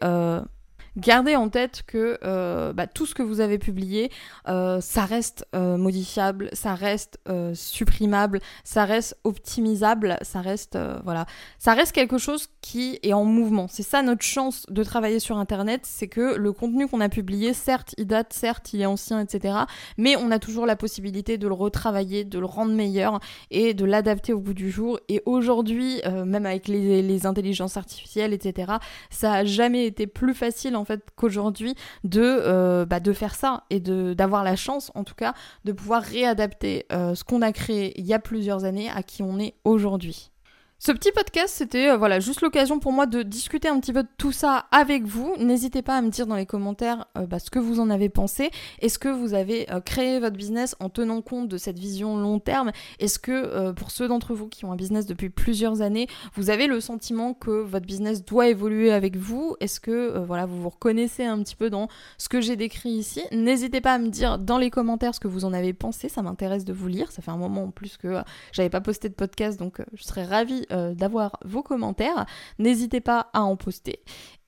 gardez 0.96 1.36
en 1.36 1.48
tête 1.48 1.82
que 1.86 2.18
euh, 2.24 2.72
bah, 2.72 2.86
tout 2.86 3.06
ce 3.06 3.14
que 3.14 3.22
vous 3.22 3.40
avez 3.40 3.58
publié, 3.58 4.10
euh, 4.48 4.80
ça 4.80 5.04
reste 5.04 5.46
euh, 5.54 5.76
modifiable, 5.76 6.48
ça 6.52 6.74
reste 6.74 7.18
supprimable, 7.54 8.40
ça 8.64 8.84
reste 8.84 9.16
optimisable, 9.24 10.18
ça 10.22 10.40
reste 10.40 10.78
voilà, 11.04 11.26
ça 11.58 11.74
reste 11.74 11.92
quelque 11.92 12.18
chose 12.18 12.48
qui 12.60 12.98
est 13.02 13.12
en 13.12 13.24
mouvement. 13.24 13.66
C'est 13.68 13.82
ça 13.82 14.02
notre 14.02 14.22
chance 14.22 14.66
de 14.68 14.82
travailler 14.84 15.18
sur 15.18 15.38
Internet, 15.38 15.82
c'est 15.84 16.08
que 16.08 16.36
le 16.36 16.52
contenu 16.52 16.86
qu'on 16.86 17.00
a 17.00 17.08
publié, 17.08 17.52
certes, 17.52 17.94
il 17.98 18.06
date, 18.06 18.32
certes, 18.32 18.72
il 18.72 18.80
est 18.80 18.86
ancien, 18.86 19.20
etc. 19.20 19.58
Mais 19.98 20.16
on 20.16 20.30
a 20.30 20.38
toujours 20.38 20.66
la 20.66 20.76
possibilité 20.76 21.38
de 21.38 21.48
le 21.48 21.54
retravailler, 21.54 22.24
de 22.24 22.38
le 22.38 22.46
rendre 22.46 22.72
meilleur 22.72 23.20
et 23.50 23.74
de 23.74 23.84
l'adapter 23.84 24.32
au 24.32 24.40
bout 24.40 24.54
du 24.54 24.70
jour. 24.70 24.98
Et 25.08 25.22
aujourd'hui, 25.26 26.00
même 26.24 26.46
avec 26.46 26.68
les, 26.68 27.26
intelligences 27.26 27.76
artificielles, 27.76 28.32
etc., 28.32 28.74
ça 29.10 29.32
a 29.32 29.44
jamais 29.44 29.86
été 29.86 30.06
plus 30.06 30.34
facile 30.34 30.76
fait 30.86 31.02
qu'aujourd'hui 31.16 31.74
de, 32.04 32.22
euh, 32.22 32.86
bah, 32.86 33.00
de 33.00 33.12
faire 33.12 33.34
ça 33.34 33.64
et 33.70 33.80
d'avoir 33.80 34.44
la 34.44 34.56
chance 34.56 34.90
en 34.94 35.04
tout 35.04 35.14
cas 35.14 35.34
de 35.64 35.72
pouvoir 35.72 36.02
réadapter 36.02 36.86
euh, 36.92 37.14
ce 37.14 37.24
qu'on 37.24 37.42
a 37.42 37.52
créé 37.52 37.98
il 37.98 38.06
y 38.06 38.14
a 38.14 38.18
plusieurs 38.18 38.64
années 38.64 38.88
à 38.90 39.02
qui 39.02 39.22
on 39.22 39.38
est 39.38 39.54
aujourd'hui. 39.64 40.30
Ce 40.78 40.92
petit 40.92 41.10
podcast, 41.10 41.54
c'était 41.56 41.88
euh, 41.88 41.96
voilà 41.96 42.20
juste 42.20 42.42
l'occasion 42.42 42.78
pour 42.78 42.92
moi 42.92 43.06
de 43.06 43.22
discuter 43.22 43.66
un 43.66 43.80
petit 43.80 43.94
peu 43.94 44.02
de 44.02 44.08
tout 44.18 44.30
ça 44.30 44.66
avec 44.70 45.04
vous. 45.04 45.34
N'hésitez 45.38 45.80
pas 45.80 45.96
à 45.96 46.02
me 46.02 46.10
dire 46.10 46.26
dans 46.26 46.36
les 46.36 46.44
commentaires 46.44 47.06
euh, 47.16 47.26
bah, 47.26 47.38
ce 47.38 47.48
que 47.48 47.58
vous 47.58 47.80
en 47.80 47.88
avez 47.88 48.10
pensé. 48.10 48.50
Est-ce 48.80 48.98
que 48.98 49.08
vous 49.08 49.32
avez 49.32 49.72
euh, 49.72 49.80
créé 49.80 50.20
votre 50.20 50.36
business 50.36 50.76
en 50.78 50.90
tenant 50.90 51.22
compte 51.22 51.48
de 51.48 51.56
cette 51.56 51.78
vision 51.78 52.18
long 52.18 52.40
terme? 52.40 52.72
Est-ce 53.00 53.18
que 53.18 53.72
pour 53.72 53.90
ceux 53.90 54.06
d'entre 54.06 54.34
vous 54.34 54.48
qui 54.48 54.66
ont 54.66 54.72
un 54.72 54.76
business 54.76 55.06
depuis 55.06 55.30
plusieurs 55.30 55.80
années, 55.80 56.08
vous 56.34 56.50
avez 56.50 56.66
le 56.66 56.78
sentiment 56.80 57.32
que 57.32 57.62
votre 57.62 57.86
business 57.86 58.22
doit 58.22 58.48
évoluer 58.48 58.92
avec 58.92 59.16
vous? 59.16 59.56
Est-ce 59.60 59.80
que 59.80 60.18
voilà 60.18 60.44
vous 60.44 60.60
vous 60.60 60.68
reconnaissez 60.68 61.24
un 61.24 61.42
petit 61.42 61.56
peu 61.56 61.70
dans 61.70 61.88
ce 62.18 62.28
que 62.28 62.42
j'ai 62.42 62.56
décrit 62.56 62.90
ici? 62.90 63.22
N'hésitez 63.32 63.80
pas 63.80 63.94
à 63.94 63.98
me 63.98 64.08
dire 64.08 64.38
dans 64.38 64.58
les 64.58 64.70
commentaires 64.70 65.14
ce 65.14 65.20
que 65.20 65.28
vous 65.28 65.46
en 65.46 65.54
avez 65.54 65.72
pensé. 65.72 66.10
Ça 66.10 66.20
m'intéresse 66.20 66.66
de 66.66 66.74
vous 66.74 66.88
lire. 66.88 67.10
Ça 67.12 67.22
fait 67.22 67.30
un 67.30 67.38
moment 67.38 67.64
en 67.64 67.70
plus 67.70 67.96
que 67.96 68.20
j'avais 68.52 68.70
pas 68.70 68.82
posté 68.82 69.08
de 69.08 69.14
podcast, 69.14 69.58
donc 69.58 69.80
je 69.94 70.04
serais 70.04 70.24
ravie 70.24 70.65
d'avoir 70.70 71.38
vos 71.44 71.62
commentaires. 71.62 72.26
N'hésitez 72.58 73.00
pas 73.00 73.30
à 73.32 73.42
en 73.42 73.56
poster. 73.56 74.02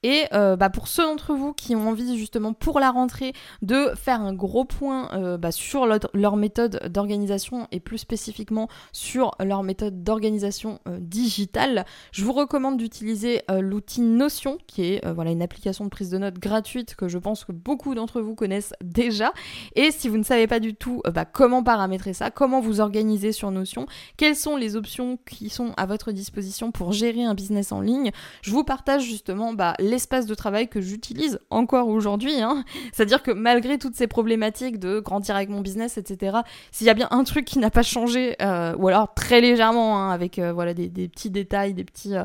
Et 0.05 0.27
euh, 0.33 0.57
bah, 0.57 0.71
pour 0.71 0.87
ceux 0.87 1.03
d'entre 1.03 1.35
vous 1.35 1.53
qui 1.53 1.75
ont 1.75 1.89
envie 1.89 2.17
justement 2.17 2.53
pour 2.53 2.79
la 2.79 2.91
rentrée 2.91 3.33
de 3.63 3.91
faire 3.97 4.21
un 4.21 4.33
gros 4.33 4.65
point 4.65 5.11
euh, 5.13 5.37
bah, 5.39 5.51
sur 5.51 5.87
leur, 5.87 6.37
méthode 6.37 6.89
d'organisation 6.89 7.67
et 7.73 7.81
plus 7.81 7.99
spécifiquement 7.99 8.69
sur 8.93 9.33
leur 9.41 9.65
méthode 9.65 10.05
d'organisation 10.05 10.79
euh, 10.87 10.99
digitale, 11.01 11.85
je 12.13 12.25
vous 12.25 12.33
recommande 12.33 12.77
d'utiliser 12.77 13.43
l'outil 13.61 14.01
Notion 14.01 14.59
qui 14.67 14.85
est 14.85 15.09
voilà, 15.13 15.31
une 15.31 15.43
application 15.43 15.85
de 15.85 15.91
prise 15.91 16.11
de 16.11 16.19
notes 16.19 16.39
gratuite 16.39 16.95
que 16.95 17.09
je 17.09 17.19
pense 17.19 17.45
que 17.45 17.53
beaucoup 17.53 17.95
d'entre 17.95 18.21
vous 18.21 18.35
connaissent 18.35 18.75
déjà. 18.83 19.33
Et 19.75 19.91
si 19.91 20.09
vous 20.09 20.17
ne 20.17 20.23
savez 20.23 20.47
pas 20.47 20.61
du 20.61 20.75
tout 20.75 21.03
bah, 21.13 21.25
comment 21.25 21.63
paramétrer 21.63 22.13
ça, 22.13 22.31
comment 22.31 22.61
vous 22.61 22.81
organiser 22.81 23.33
sur 23.33 23.51
Notion, 23.51 23.87
quelles 24.17 24.37
sont 24.37 24.57
les 24.57 24.77
options 24.77 25.19
qui 25.29 25.49
sont 25.49 25.73
à 25.77 25.87
votre 25.87 26.13
disposition 26.13 26.71
pour 26.71 26.93
gérer 26.93 27.25
un 27.25 27.35
business 27.35 27.73
en 27.73 27.81
ligne, 27.81 28.11
je 28.43 28.51
vous 28.51 28.65
partage 28.65 29.03
justement 29.03 29.53
l'espace 29.89 30.27
de 30.27 30.35
travail 30.35 30.69
que 30.69 30.81
j'utilise 30.81 31.41
encore 31.51 31.89
aujourd'hui. 31.89 32.41
Hein. 32.41 32.65
C'est-à-dire 32.93 33.23
que 33.23 33.31
malgré 33.31 33.79
toutes 33.79 33.95
ces 33.95 34.07
problématiques 34.07 34.79
de 34.79 35.01
grandir 35.01 35.37
avec 35.37 35.49
mon 35.49 35.61
business, 35.61 35.99
etc., 35.99 36.39
s'il 36.73 36.87
y 36.87 36.91
a 36.91 36.95
bien 36.95 37.09
un 37.11 37.25
truc 37.25 37.45
qui 37.45 37.59
n'a 37.59 37.71
pas 37.71 37.83
changé, 37.83 38.37
euh, 38.43 38.75
ou 38.77 38.89
alors 38.89 39.13
très 39.15 39.41
légèrement, 39.41 39.99
hein, 39.99 40.11
avec 40.11 40.39
euh, 40.39 40.53
voilà 40.53 40.75
des, 40.75 40.89
petits 41.09 41.31
détails, 41.31 41.75
des 41.75 41.85
petits, 41.85 42.15
euh, 42.15 42.25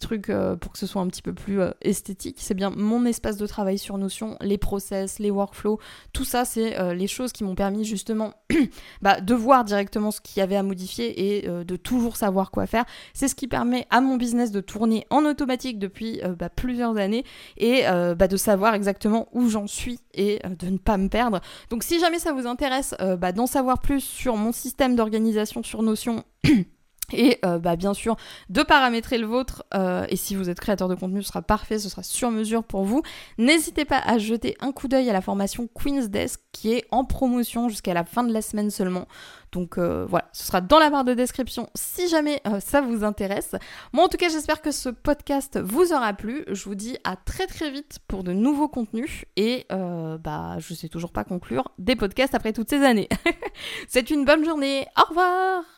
trucs 0.00 0.30
pour 0.60 0.72
que 0.72 0.78
ce 0.78 0.86
soit 0.86 1.02
un 1.02 1.06
petit 1.08 1.22
peu 1.22 1.34
plus 1.34 1.60
esthétique, 1.82 2.36
c'est 2.38 2.54
bien 2.54 2.70
mon 2.70 3.04
espace 3.04 3.36
de 3.36 3.46
travail 3.46 3.76
sur 3.76 3.98
Notion, 3.98 4.36
les 4.40 4.56
process, 4.56 5.18
les 5.18 5.30
workflows, 5.30 5.78
tout 6.12 6.24
ça, 6.24 6.44
c'est 6.44 6.94
les 6.94 7.06
choses 7.06 7.32
qui 7.32 7.44
m'ont 7.44 7.54
permis 7.54 7.84
justement 7.84 8.32
bah, 9.02 9.20
de 9.20 9.34
voir 9.34 9.64
directement 9.64 10.10
ce 10.10 10.20
qu'il 10.20 10.38
y 10.38 10.42
avait 10.42 10.56
à 10.56 10.62
modifier 10.62 11.36
et 11.36 11.48
de 11.48 11.76
toujours 11.76 12.16
savoir 12.16 12.50
quoi 12.50 12.66
faire. 12.66 12.84
C'est 13.12 13.28
ce 13.28 13.34
qui 13.34 13.48
permet 13.48 13.86
à 13.90 14.00
mon 14.00 14.16
business 14.16 14.52
de 14.52 14.60
tourner 14.60 15.06
en 15.10 15.24
automatique 15.24 15.78
depuis 15.78 16.20
bah, 16.38 16.48
années 16.98 17.24
et 17.56 17.88
euh, 17.88 18.14
bah, 18.14 18.28
de 18.28 18.36
savoir 18.36 18.74
exactement 18.74 19.28
où 19.32 19.48
j'en 19.48 19.66
suis 19.66 20.00
et 20.14 20.40
euh, 20.44 20.50
de 20.50 20.66
ne 20.66 20.78
pas 20.78 20.96
me 20.96 21.08
perdre. 21.08 21.40
Donc 21.70 21.82
si 21.82 21.98
jamais 22.00 22.18
ça 22.18 22.32
vous 22.32 22.46
intéresse 22.46 22.94
euh, 23.00 23.16
bah, 23.16 23.32
d'en 23.32 23.46
savoir 23.46 23.80
plus 23.80 24.00
sur 24.00 24.36
mon 24.36 24.52
système 24.52 24.96
d'organisation 24.96 25.62
sur 25.62 25.82
Notion, 25.82 26.24
Et 27.12 27.38
euh, 27.44 27.58
bah, 27.58 27.76
bien 27.76 27.94
sûr, 27.94 28.16
de 28.50 28.62
paramétrer 28.62 29.18
le 29.18 29.26
vôtre. 29.26 29.64
Euh, 29.74 30.06
et 30.08 30.16
si 30.16 30.34
vous 30.34 30.50
êtes 30.50 30.60
créateur 30.60 30.88
de 30.88 30.94
contenu, 30.94 31.22
ce 31.22 31.28
sera 31.28 31.42
parfait, 31.42 31.78
ce 31.78 31.88
sera 31.88 32.02
sur 32.02 32.30
mesure 32.30 32.64
pour 32.64 32.84
vous. 32.84 33.02
N'hésitez 33.38 33.84
pas 33.84 33.98
à 33.98 34.18
jeter 34.18 34.56
un 34.60 34.72
coup 34.72 34.88
d'œil 34.88 35.08
à 35.08 35.12
la 35.12 35.20
formation 35.20 35.68
Queen's 35.68 36.10
Desk 36.10 36.40
qui 36.52 36.72
est 36.72 36.84
en 36.90 37.04
promotion 37.04 37.68
jusqu'à 37.68 37.94
la 37.94 38.04
fin 38.04 38.24
de 38.24 38.32
la 38.32 38.42
semaine 38.42 38.70
seulement. 38.70 39.06
Donc 39.52 39.78
euh, 39.78 40.04
voilà, 40.06 40.28
ce 40.32 40.44
sera 40.44 40.60
dans 40.60 40.78
la 40.78 40.90
barre 40.90 41.04
de 41.04 41.14
description 41.14 41.70
si 41.74 42.08
jamais 42.08 42.42
ça 42.60 42.82
vous 42.82 43.02
intéresse. 43.02 43.54
Moi 43.94 44.04
en 44.04 44.08
tout 44.08 44.18
cas, 44.18 44.28
j'espère 44.28 44.60
que 44.60 44.70
ce 44.70 44.90
podcast 44.90 45.58
vous 45.58 45.94
aura 45.94 46.12
plu. 46.12 46.44
Je 46.48 46.64
vous 46.64 46.74
dis 46.74 46.98
à 47.04 47.16
très 47.16 47.46
très 47.46 47.70
vite 47.70 48.00
pour 48.08 48.24
de 48.24 48.32
nouveaux 48.32 48.68
contenus. 48.68 49.24
Et 49.36 49.66
bah, 49.70 50.56
je 50.58 50.74
sais 50.74 50.88
toujours 50.88 51.12
pas 51.12 51.24
conclure 51.24 51.64
des 51.78 51.96
podcasts 51.96 52.34
après 52.34 52.52
toutes 52.52 52.68
ces 52.68 52.82
années. 52.82 53.08
C'est 53.88 54.10
une 54.10 54.26
bonne 54.26 54.44
journée. 54.44 54.86
Au 54.98 55.08
revoir 55.08 55.77